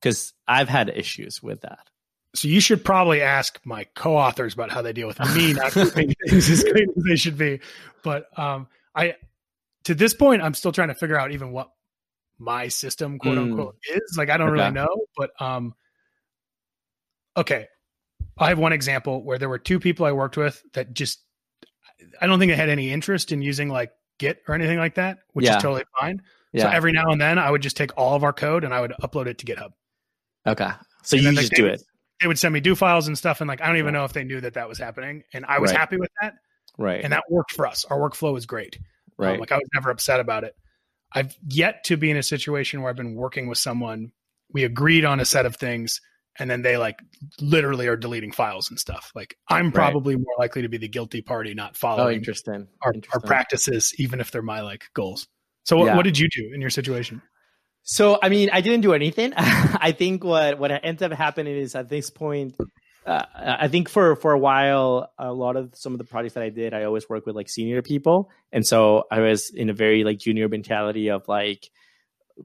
Because 0.00 0.32
I've 0.46 0.68
had 0.68 0.88
issues 0.88 1.42
with 1.42 1.62
that. 1.62 1.88
So 2.34 2.46
you 2.48 2.60
should 2.60 2.84
probably 2.84 3.22
ask 3.22 3.58
my 3.64 3.84
co-authors 3.94 4.54
about 4.54 4.70
how 4.70 4.82
they 4.82 4.92
deal 4.92 5.08
with 5.08 5.18
me 5.34 5.54
not 5.54 5.72
keeping 5.72 6.14
things 6.28 6.48
as 6.50 6.62
clean 6.62 6.86
as 6.96 7.04
they 7.04 7.16
should 7.16 7.38
be. 7.38 7.60
But 8.04 8.26
um, 8.38 8.68
I, 8.94 9.14
to 9.84 9.94
this 9.94 10.14
point, 10.14 10.42
I'm 10.42 10.54
still 10.54 10.72
trying 10.72 10.88
to 10.88 10.94
figure 10.94 11.18
out 11.18 11.32
even 11.32 11.52
what 11.52 11.70
my 12.38 12.68
system, 12.68 13.18
quote 13.18 13.38
Mm. 13.38 13.42
unquote, 13.42 13.76
is. 13.90 14.14
Like 14.16 14.30
I 14.30 14.36
don't 14.36 14.50
Okay. 14.50 14.60
really 14.60 14.72
know. 14.72 15.06
But 15.16 15.30
um, 15.40 15.74
okay, 17.36 17.66
I 18.36 18.50
have 18.50 18.58
one 18.58 18.72
example 18.72 19.24
where 19.24 19.38
there 19.38 19.48
were 19.48 19.58
two 19.58 19.80
people 19.80 20.06
I 20.06 20.12
worked 20.12 20.36
with 20.36 20.62
that 20.74 20.92
just, 20.92 21.20
I 22.20 22.26
don't 22.26 22.38
think 22.38 22.50
they 22.52 22.56
had 22.56 22.68
any 22.68 22.90
interest 22.92 23.32
in 23.32 23.42
using 23.42 23.68
like 23.68 23.90
Git 24.18 24.42
or 24.48 24.54
anything 24.54 24.78
like 24.78 24.94
that, 24.96 25.18
which 25.32 25.46
Yeah. 25.46 25.56
is 25.56 25.62
totally 25.62 25.84
fine. 25.98 26.22
Yeah. 26.52 26.64
So 26.64 26.68
every 26.70 26.92
now 26.92 27.10
and 27.10 27.20
then, 27.20 27.38
I 27.38 27.50
would 27.50 27.62
just 27.62 27.76
take 27.76 27.96
all 27.96 28.14
of 28.16 28.24
our 28.24 28.32
code 28.32 28.64
and 28.64 28.72
I 28.74 28.80
would 28.80 28.92
upload 29.02 29.26
it 29.26 29.38
to 29.38 29.46
GitHub. 29.46 29.70
okay. 30.46 30.70
So 31.02 31.16
And 31.16 31.24
you 31.26 31.32
just 31.32 31.52
do 31.52 31.66
it. 31.66 31.82
they 32.20 32.26
would 32.26 32.38
send 32.38 32.52
me 32.52 32.60
do 32.60 32.74
files 32.74 33.06
and 33.06 33.16
stuff 33.16 33.40
and 33.40 33.46
like 33.48 33.60
i 33.62 33.66
don't 33.68 33.76
even 33.76 33.92
know 33.94 34.04
if 34.04 34.12
they 34.12 34.24
knew 34.24 34.40
that 34.40 34.54
that 34.54 34.68
was 34.68 34.76
happening 34.78 35.22
and 35.32 35.46
i 35.46 35.58
was 35.60 35.70
Right. 35.70 35.78
happy 35.78 35.96
with 35.96 36.10
that 36.20 36.34
Right. 36.76 37.02
and 37.04 37.12
that 37.12 37.22
worked 37.30 37.52
for 37.52 37.64
us 37.66 37.84
our 37.84 37.96
workflow 37.98 38.32
was 38.32 38.44
great 38.44 38.76
Um, 38.76 38.82
right. 39.24 39.40
like 39.40 39.52
i 39.52 39.56
was 39.56 39.68
never 39.72 39.90
upset 39.90 40.18
about 40.18 40.42
it 40.42 40.54
i've 41.14 41.36
yet 41.48 41.84
to 41.84 41.96
be 41.96 42.10
in 42.10 42.16
a 42.16 42.22
situation 42.24 42.80
where 42.82 42.90
i've 42.90 42.96
been 42.96 43.14
working 43.14 43.46
with 43.46 43.58
someone 43.58 44.10
we 44.52 44.64
agreed 44.64 45.04
on 45.04 45.20
a 45.20 45.24
set 45.24 45.46
of 45.46 45.54
things 45.56 46.00
and 46.38 46.50
then 46.50 46.62
they 46.62 46.76
like 46.76 47.00
literally 47.40 47.88
are 47.88 47.96
deleting 47.96 48.32
files 48.32 48.70
and 48.70 48.78
stuff. 48.78 49.10
Like 49.14 49.36
I'm 49.48 49.72
probably 49.72 50.14
right. 50.14 50.24
more 50.24 50.34
likely 50.38 50.62
to 50.62 50.68
be 50.68 50.78
the 50.78 50.88
guilty 50.88 51.20
party, 51.20 51.54
not 51.54 51.72
oh, 51.72 51.78
following 51.78 52.14
oh, 52.14 52.18
interesting. 52.18 52.68
Our, 52.82 52.92
interesting. 52.92 53.20
our 53.20 53.26
practices, 53.26 53.92
even 53.98 54.20
if 54.20 54.30
they're 54.30 54.42
my 54.42 54.60
like 54.60 54.84
goals. 54.94 55.26
So 55.64 55.76
what, 55.76 55.86
yeah. 55.86 55.96
what 55.96 56.04
did 56.04 56.18
you 56.18 56.28
do 56.34 56.50
in 56.54 56.60
your 56.60 56.70
situation? 56.70 57.22
So 57.82 58.18
I 58.22 58.28
mean, 58.28 58.50
I 58.52 58.60
didn't 58.60 58.82
do 58.82 58.92
anything. 58.92 59.32
I 59.36 59.92
think 59.92 60.24
what 60.24 60.58
what 60.58 60.70
ends 60.84 61.02
up 61.02 61.12
happening 61.12 61.56
is 61.56 61.74
at 61.74 61.88
this 61.88 62.10
point, 62.10 62.54
uh, 63.06 63.24
I 63.34 63.68
think 63.68 63.88
for 63.88 64.14
for 64.16 64.32
a 64.32 64.38
while, 64.38 65.10
a 65.18 65.32
lot 65.32 65.56
of 65.56 65.74
some 65.74 65.92
of 65.92 65.98
the 65.98 66.04
projects 66.04 66.34
that 66.34 66.42
I 66.42 66.50
did, 66.50 66.74
I 66.74 66.84
always 66.84 67.08
work 67.08 67.26
with 67.26 67.34
like 67.34 67.48
senior 67.48 67.82
people, 67.82 68.30
and 68.52 68.66
so 68.66 69.04
I 69.10 69.20
was 69.20 69.50
in 69.50 69.70
a 69.70 69.72
very 69.72 70.04
like 70.04 70.18
junior 70.18 70.48
mentality 70.48 71.08
of 71.10 71.26
like 71.28 71.70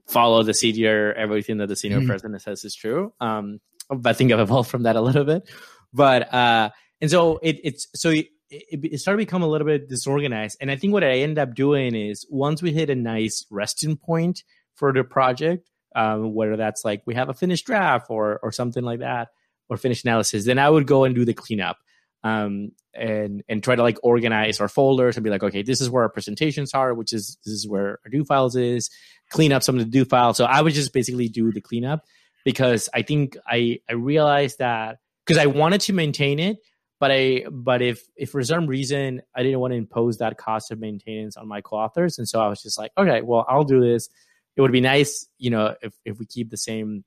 follow 0.08 0.42
the 0.42 0.54
senior, 0.54 1.12
everything 1.12 1.58
that 1.58 1.68
the 1.68 1.76
senior 1.76 1.98
mm-hmm. 1.98 2.08
president 2.08 2.42
says 2.42 2.64
is 2.64 2.74
true. 2.74 3.12
Um, 3.20 3.60
I 4.04 4.12
think 4.12 4.32
I've 4.32 4.40
evolved 4.40 4.70
from 4.70 4.84
that 4.84 4.96
a 4.96 5.00
little 5.00 5.24
bit, 5.24 5.48
but 5.92 6.32
uh, 6.32 6.70
and 7.00 7.10
so 7.10 7.38
it, 7.42 7.60
it's 7.62 7.86
so 7.94 8.10
it, 8.10 8.26
it, 8.50 9.00
started 9.00 9.20
to 9.20 9.26
become 9.26 9.42
a 9.42 9.48
little 9.48 9.66
bit 9.66 9.88
disorganized. 9.88 10.58
And 10.60 10.70
I 10.70 10.76
think 10.76 10.92
what 10.92 11.04
I 11.04 11.18
ended 11.18 11.38
up 11.38 11.54
doing 11.54 11.94
is 11.94 12.26
once 12.30 12.62
we 12.62 12.72
hit 12.72 12.90
a 12.90 12.94
nice 12.94 13.44
resting 13.50 13.96
point 13.96 14.42
for 14.74 14.92
the 14.92 15.04
project, 15.04 15.68
um, 15.94 16.34
whether 16.34 16.56
that's 16.56 16.84
like 16.84 17.02
we 17.06 17.14
have 17.14 17.28
a 17.28 17.34
finished 17.34 17.66
draft 17.66 18.06
or 18.10 18.38
or 18.42 18.52
something 18.52 18.84
like 18.84 19.00
that, 19.00 19.28
or 19.68 19.76
finished 19.76 20.04
analysis, 20.04 20.44
then 20.44 20.58
I 20.58 20.68
would 20.68 20.86
go 20.86 21.04
and 21.04 21.14
do 21.14 21.24
the 21.24 21.34
cleanup. 21.34 21.78
Um, 22.22 22.70
and 22.94 23.42
and 23.50 23.62
try 23.62 23.74
to 23.74 23.82
like 23.82 23.98
organize 24.02 24.60
our 24.60 24.68
folders 24.68 25.16
and 25.16 25.24
be 25.24 25.28
like, 25.28 25.42
okay, 25.42 25.62
this 25.62 25.80
is 25.82 25.90
where 25.90 26.04
our 26.04 26.08
presentations 26.08 26.72
are, 26.72 26.94
which 26.94 27.12
is 27.12 27.36
this 27.44 27.52
is 27.52 27.68
where 27.68 27.98
our 28.04 28.10
do 28.10 28.24
files 28.24 28.56
is, 28.56 28.88
clean 29.30 29.52
up 29.52 29.62
some 29.62 29.74
of 29.78 29.84
the 29.84 29.90
do 29.90 30.04
files. 30.04 30.38
So 30.38 30.44
I 30.44 30.62
would 30.62 30.72
just 30.72 30.92
basically 30.94 31.28
do 31.28 31.52
the 31.52 31.60
cleanup 31.60 32.04
because 32.44 32.88
I 32.94 33.02
think 33.02 33.36
I 33.46 33.80
I 33.88 33.94
realized 33.94 34.58
that 34.58 34.98
because 35.26 35.40
I 35.40 35.46
wanted 35.46 35.80
to 35.82 35.92
maintain 35.92 36.38
it, 36.38 36.58
but 37.00 37.10
I 37.10 37.46
but 37.50 37.82
if 37.82 38.02
if 38.16 38.30
for 38.30 38.42
some 38.42 38.66
reason 38.66 39.22
I 39.34 39.42
didn't 39.42 39.60
want 39.60 39.72
to 39.72 39.76
impose 39.78 40.18
that 40.18 40.38
cost 40.38 40.70
of 40.70 40.78
maintenance 40.78 41.36
on 41.36 41.48
my 41.48 41.60
co-authors, 41.60 42.18
and 42.18 42.28
so 42.28 42.40
I 42.40 42.48
was 42.48 42.62
just 42.62 42.78
like, 42.78 42.92
okay, 42.96 43.22
well 43.22 43.44
I'll 43.48 43.64
do 43.64 43.80
this. 43.80 44.08
It 44.56 44.60
would 44.60 44.72
be 44.72 44.80
nice, 44.80 45.26
you 45.38 45.50
know, 45.50 45.74
if 45.82 45.94
if 46.04 46.18
we 46.18 46.26
keep 46.26 46.50
the 46.50 46.56
same 46.56 47.04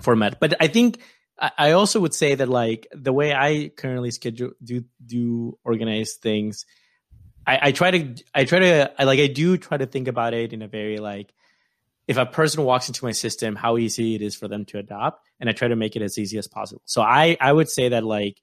format. 0.00 0.38
But 0.38 0.54
I 0.60 0.68
think 0.68 1.00
I 1.38 1.72
also 1.72 2.00
would 2.00 2.14
say 2.14 2.34
that 2.34 2.48
like 2.48 2.86
the 2.92 3.12
way 3.12 3.34
I 3.34 3.70
currently 3.76 4.10
schedule 4.10 4.52
do 4.62 4.84
do 5.04 5.58
organize 5.64 6.14
things, 6.14 6.64
I, 7.46 7.58
I 7.62 7.72
try 7.72 7.90
to 7.90 8.24
I 8.34 8.44
try 8.44 8.58
to 8.60 8.92
I 8.98 9.04
like 9.04 9.20
I 9.20 9.26
do 9.26 9.58
try 9.58 9.76
to 9.76 9.86
think 9.86 10.08
about 10.08 10.32
it 10.32 10.54
in 10.54 10.62
a 10.62 10.68
very 10.68 10.96
like 10.96 11.34
if 12.08 12.16
a 12.16 12.26
person 12.26 12.62
walks 12.62 12.88
into 12.88 13.04
my 13.04 13.12
system, 13.12 13.56
how 13.56 13.78
easy 13.78 14.14
it 14.14 14.22
is 14.22 14.34
for 14.34 14.48
them 14.48 14.64
to 14.66 14.78
adopt, 14.78 15.26
and 15.40 15.48
I 15.50 15.52
try 15.52 15.68
to 15.68 15.76
make 15.76 15.96
it 15.96 16.02
as 16.02 16.18
easy 16.18 16.38
as 16.38 16.46
possible. 16.46 16.82
So 16.84 17.02
I 17.02 17.36
I 17.40 17.52
would 17.52 17.68
say 17.68 17.90
that 17.90 18.04
like 18.04 18.40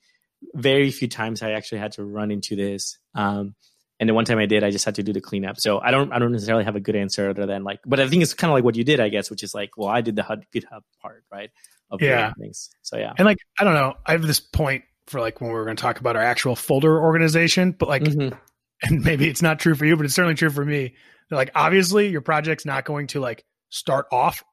very 0.53 0.91
few 0.91 1.07
times 1.07 1.41
I 1.41 1.51
actually 1.51 1.79
had 1.79 1.93
to 1.93 2.03
run 2.03 2.31
into 2.31 2.55
this. 2.55 2.97
Um, 3.15 3.55
and 3.99 4.09
the 4.09 4.13
one 4.13 4.25
time 4.25 4.39
I 4.39 4.45
did, 4.45 4.63
I 4.63 4.71
just 4.71 4.85
had 4.85 4.95
to 4.95 5.03
do 5.03 5.13
the 5.13 5.21
cleanup. 5.21 5.59
So 5.59 5.79
I 5.79 5.91
don't, 5.91 6.11
I 6.11 6.19
don't 6.19 6.31
necessarily 6.31 6.65
have 6.65 6.75
a 6.75 6.79
good 6.79 6.95
answer 6.95 7.29
other 7.29 7.45
than 7.45 7.63
like, 7.63 7.79
but 7.85 7.99
I 7.99 8.07
think 8.07 8.23
it's 8.23 8.33
kind 8.33 8.51
of 8.51 8.55
like 8.55 8.63
what 8.63 8.75
you 8.75 8.83
did, 8.83 8.99
I 8.99 9.09
guess, 9.09 9.29
which 9.29 9.43
is 9.43 9.53
like, 9.53 9.77
well, 9.77 9.87
I 9.87 10.01
did 10.01 10.15
the 10.15 10.23
GitHub 10.23 10.81
part, 11.01 11.23
right? 11.31 11.51
Of 11.89 12.01
yeah. 12.01 12.33
Things. 12.33 12.69
So 12.81 12.97
yeah. 12.97 13.13
And 13.17 13.25
like, 13.25 13.37
I 13.59 13.63
don't 13.63 13.75
know, 13.75 13.93
I 14.05 14.13
have 14.13 14.23
this 14.23 14.39
point 14.39 14.83
for 15.07 15.21
like 15.21 15.39
when 15.39 15.51
we 15.51 15.55
are 15.55 15.63
going 15.63 15.77
to 15.77 15.81
talk 15.81 15.99
about 15.99 16.15
our 16.15 16.23
actual 16.23 16.55
folder 16.55 17.01
organization, 17.01 17.71
but 17.71 17.87
like, 17.87 18.03
mm-hmm. 18.03 18.35
and 18.83 19.03
maybe 19.03 19.29
it's 19.29 19.41
not 19.41 19.59
true 19.59 19.75
for 19.75 19.85
you, 19.85 19.95
but 19.95 20.05
it's 20.05 20.15
certainly 20.15 20.35
true 20.35 20.49
for 20.49 20.65
me. 20.65 20.95
Like, 21.31 21.51
obviously, 21.55 22.09
your 22.09 22.21
project's 22.21 22.65
not 22.65 22.83
going 22.83 23.07
to 23.07 23.21
like 23.21 23.45
start 23.73 24.05
off 24.11 24.43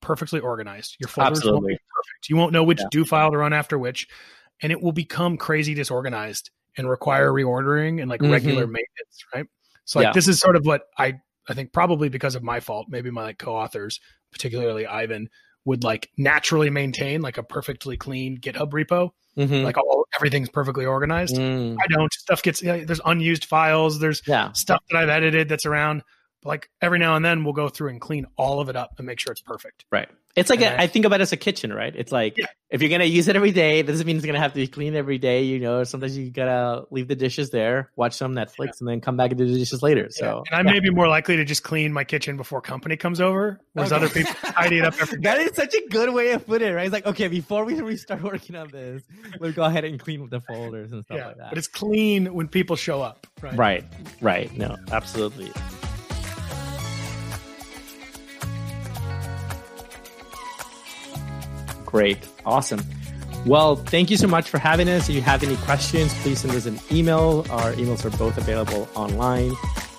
perfectly 0.00 0.40
organized. 0.40 0.96
Your 1.00 1.08
folders 1.08 1.38
Absolutely. 1.38 1.52
won't 1.52 1.66
be 1.68 1.74
perfect. 1.74 2.28
You 2.28 2.36
won't 2.36 2.52
know 2.52 2.64
which 2.64 2.80
yeah. 2.80 2.88
do 2.90 3.04
file 3.04 3.30
to 3.30 3.38
run 3.38 3.52
after 3.52 3.78
which 3.78 4.06
and 4.62 4.72
it 4.72 4.80
will 4.80 4.92
become 4.92 5.36
crazy 5.36 5.74
disorganized 5.74 6.50
and 6.76 6.88
require 6.88 7.30
reordering 7.30 8.00
and 8.00 8.08
like 8.08 8.20
mm-hmm. 8.20 8.32
regular 8.32 8.66
maintenance, 8.66 9.24
right? 9.34 9.46
So 9.84 9.98
like 9.98 10.06
yeah. 10.06 10.12
this 10.12 10.28
is 10.28 10.40
sort 10.40 10.56
of 10.56 10.66
what 10.66 10.82
I 10.98 11.20
I 11.48 11.54
think 11.54 11.72
probably 11.72 12.08
because 12.08 12.34
of 12.34 12.42
my 12.42 12.60
fault, 12.60 12.86
maybe 12.88 13.10
my 13.10 13.24
like 13.24 13.38
co-authors, 13.38 14.00
particularly 14.32 14.86
Ivan, 14.86 15.28
would 15.64 15.84
like 15.84 16.10
naturally 16.16 16.70
maintain 16.70 17.20
like 17.20 17.38
a 17.38 17.42
perfectly 17.42 17.96
clean 17.96 18.38
GitHub 18.38 18.70
repo. 18.70 19.10
Mm-hmm. 19.36 19.64
Like 19.64 19.76
all 19.76 20.06
everything's 20.16 20.48
perfectly 20.48 20.86
organized. 20.86 21.36
Mm. 21.36 21.76
I 21.82 21.86
don't. 21.88 22.12
Stuff 22.12 22.42
gets 22.42 22.62
you 22.62 22.68
know, 22.68 22.84
there's 22.84 23.00
unused 23.04 23.44
files. 23.44 23.98
There's 23.98 24.22
yeah. 24.26 24.52
stuff 24.52 24.82
that 24.90 24.96
I've 24.96 25.08
edited 25.08 25.48
that's 25.48 25.66
around. 25.66 26.02
But 26.44 26.50
like 26.50 26.70
every 26.80 26.98
now 26.98 27.16
and 27.16 27.24
then 27.24 27.42
we'll 27.42 27.54
go 27.54 27.68
through 27.68 27.88
and 27.88 28.00
clean 28.00 28.26
all 28.36 28.60
of 28.60 28.68
it 28.68 28.76
up 28.76 28.94
and 28.98 29.06
make 29.06 29.18
sure 29.18 29.32
it's 29.32 29.40
perfect. 29.40 29.86
Right. 29.90 30.08
It's 30.36 30.50
like 30.50 30.62
a, 30.62 30.80
I 30.80 30.88
think 30.88 31.04
about 31.04 31.20
it 31.20 31.22
as 31.22 31.32
a 31.32 31.36
kitchen, 31.36 31.72
right? 31.72 31.94
It's 31.94 32.10
like 32.10 32.36
yeah. 32.36 32.46
if 32.68 32.82
you're 32.82 32.90
gonna 32.90 33.04
use 33.04 33.28
it 33.28 33.36
every 33.36 33.52
day, 33.52 33.80
doesn't 33.82 34.04
mean 34.04 34.16
it's 34.16 34.26
gonna 34.26 34.40
have 34.40 34.52
to 34.52 34.56
be 34.56 34.66
clean 34.66 34.96
every 34.96 35.16
day. 35.16 35.44
You 35.44 35.60
know, 35.60 35.84
sometimes 35.84 36.18
you 36.18 36.28
gotta 36.30 36.86
leave 36.90 37.06
the 37.06 37.14
dishes 37.14 37.50
there, 37.50 37.90
watch 37.94 38.14
some 38.14 38.34
Netflix, 38.34 38.58
yeah. 38.58 38.72
and 38.80 38.88
then 38.88 39.00
come 39.00 39.16
back 39.16 39.30
and 39.30 39.38
do 39.38 39.46
the 39.46 39.56
dishes 39.56 39.80
later. 39.80 40.08
So, 40.10 40.42
yeah. 40.44 40.58
and 40.58 40.68
I 40.68 40.72
may 40.72 40.80
be 40.80 40.90
more 40.90 41.06
likely 41.06 41.36
to 41.36 41.44
just 41.44 41.62
clean 41.62 41.92
my 41.92 42.02
kitchen 42.02 42.36
before 42.36 42.60
company 42.60 42.96
comes 42.96 43.20
over, 43.20 43.60
whereas 43.74 43.92
okay. 43.92 44.04
other 44.04 44.12
people 44.12 44.34
tidy 44.34 44.78
it 44.78 44.84
up 44.84 44.94
every 45.00 45.20
day. 45.20 45.22
That 45.34 45.38
is 45.38 45.56
such 45.56 45.74
a 45.74 45.88
good 45.88 46.12
way 46.12 46.32
of 46.32 46.46
putting 46.46 46.68
it, 46.68 46.72
right? 46.72 46.86
It's 46.86 46.92
like 46.92 47.06
okay, 47.06 47.28
before 47.28 47.64
we, 47.64 47.80
we 47.80 47.96
start 47.96 48.22
working 48.22 48.56
on 48.56 48.68
this, 48.70 49.04
we'll 49.38 49.52
go 49.52 49.62
ahead 49.62 49.84
and 49.84 50.00
clean 50.00 50.28
the 50.28 50.40
folders 50.40 50.90
and 50.90 51.04
stuff 51.04 51.18
like 51.18 51.36
that. 51.36 51.50
But 51.50 51.58
it's 51.58 51.68
clean 51.68 52.34
when 52.34 52.48
people 52.48 52.74
show 52.74 53.02
up, 53.02 53.28
right? 53.40 53.56
Right, 53.56 53.84
right. 54.20 54.56
No, 54.56 54.76
absolutely. 54.90 55.52
Great. 61.94 62.18
Awesome. 62.44 62.82
Well, 63.46 63.76
thank 63.76 64.10
you 64.10 64.16
so 64.16 64.26
much 64.26 64.50
for 64.50 64.58
having 64.58 64.88
us. 64.88 65.08
If 65.08 65.14
you 65.14 65.20
have 65.20 65.44
any 65.44 65.54
questions, 65.58 66.12
please 66.22 66.40
send 66.40 66.52
us 66.52 66.66
an 66.66 66.80
email. 66.90 67.46
Our 67.50 67.72
emails 67.74 68.04
are 68.04 68.10
both 68.18 68.36
available 68.36 68.88
online. 68.96 69.52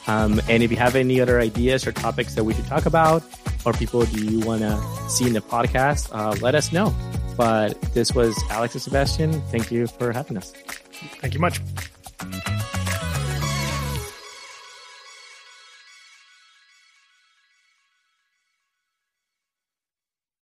Um, 0.06 0.42
and 0.50 0.62
if 0.62 0.72
you 0.72 0.76
have 0.76 0.98
any 0.98 1.22
other 1.22 1.40
ideas 1.40 1.88
or 1.88 1.94
topics 1.94 2.36
that 2.36 2.44
we 2.44 2.54
should 2.54 2.68
talk 2.68 2.86
about, 2.86 3.24
or 3.66 3.72
people 3.72 4.04
do 4.04 4.26
you 4.26 4.46
want 4.46 4.60
to 4.60 4.78
see 5.08 5.26
in 5.26 5.32
the 5.32 5.40
podcast, 5.40 6.10
uh, 6.12 6.36
let 6.42 6.54
us 6.54 6.74
know. 6.74 6.94
But 7.38 7.82
this 7.94 8.14
was 8.14 8.38
Alex 8.50 8.76
and 8.76 8.82
Sebastian. 8.82 9.42
Thank 9.44 9.72
you 9.72 9.88
for 9.88 10.12
having 10.12 10.36
us. 10.36 10.52
Thank 11.22 11.34
you 11.34 11.40
much. 11.40 11.62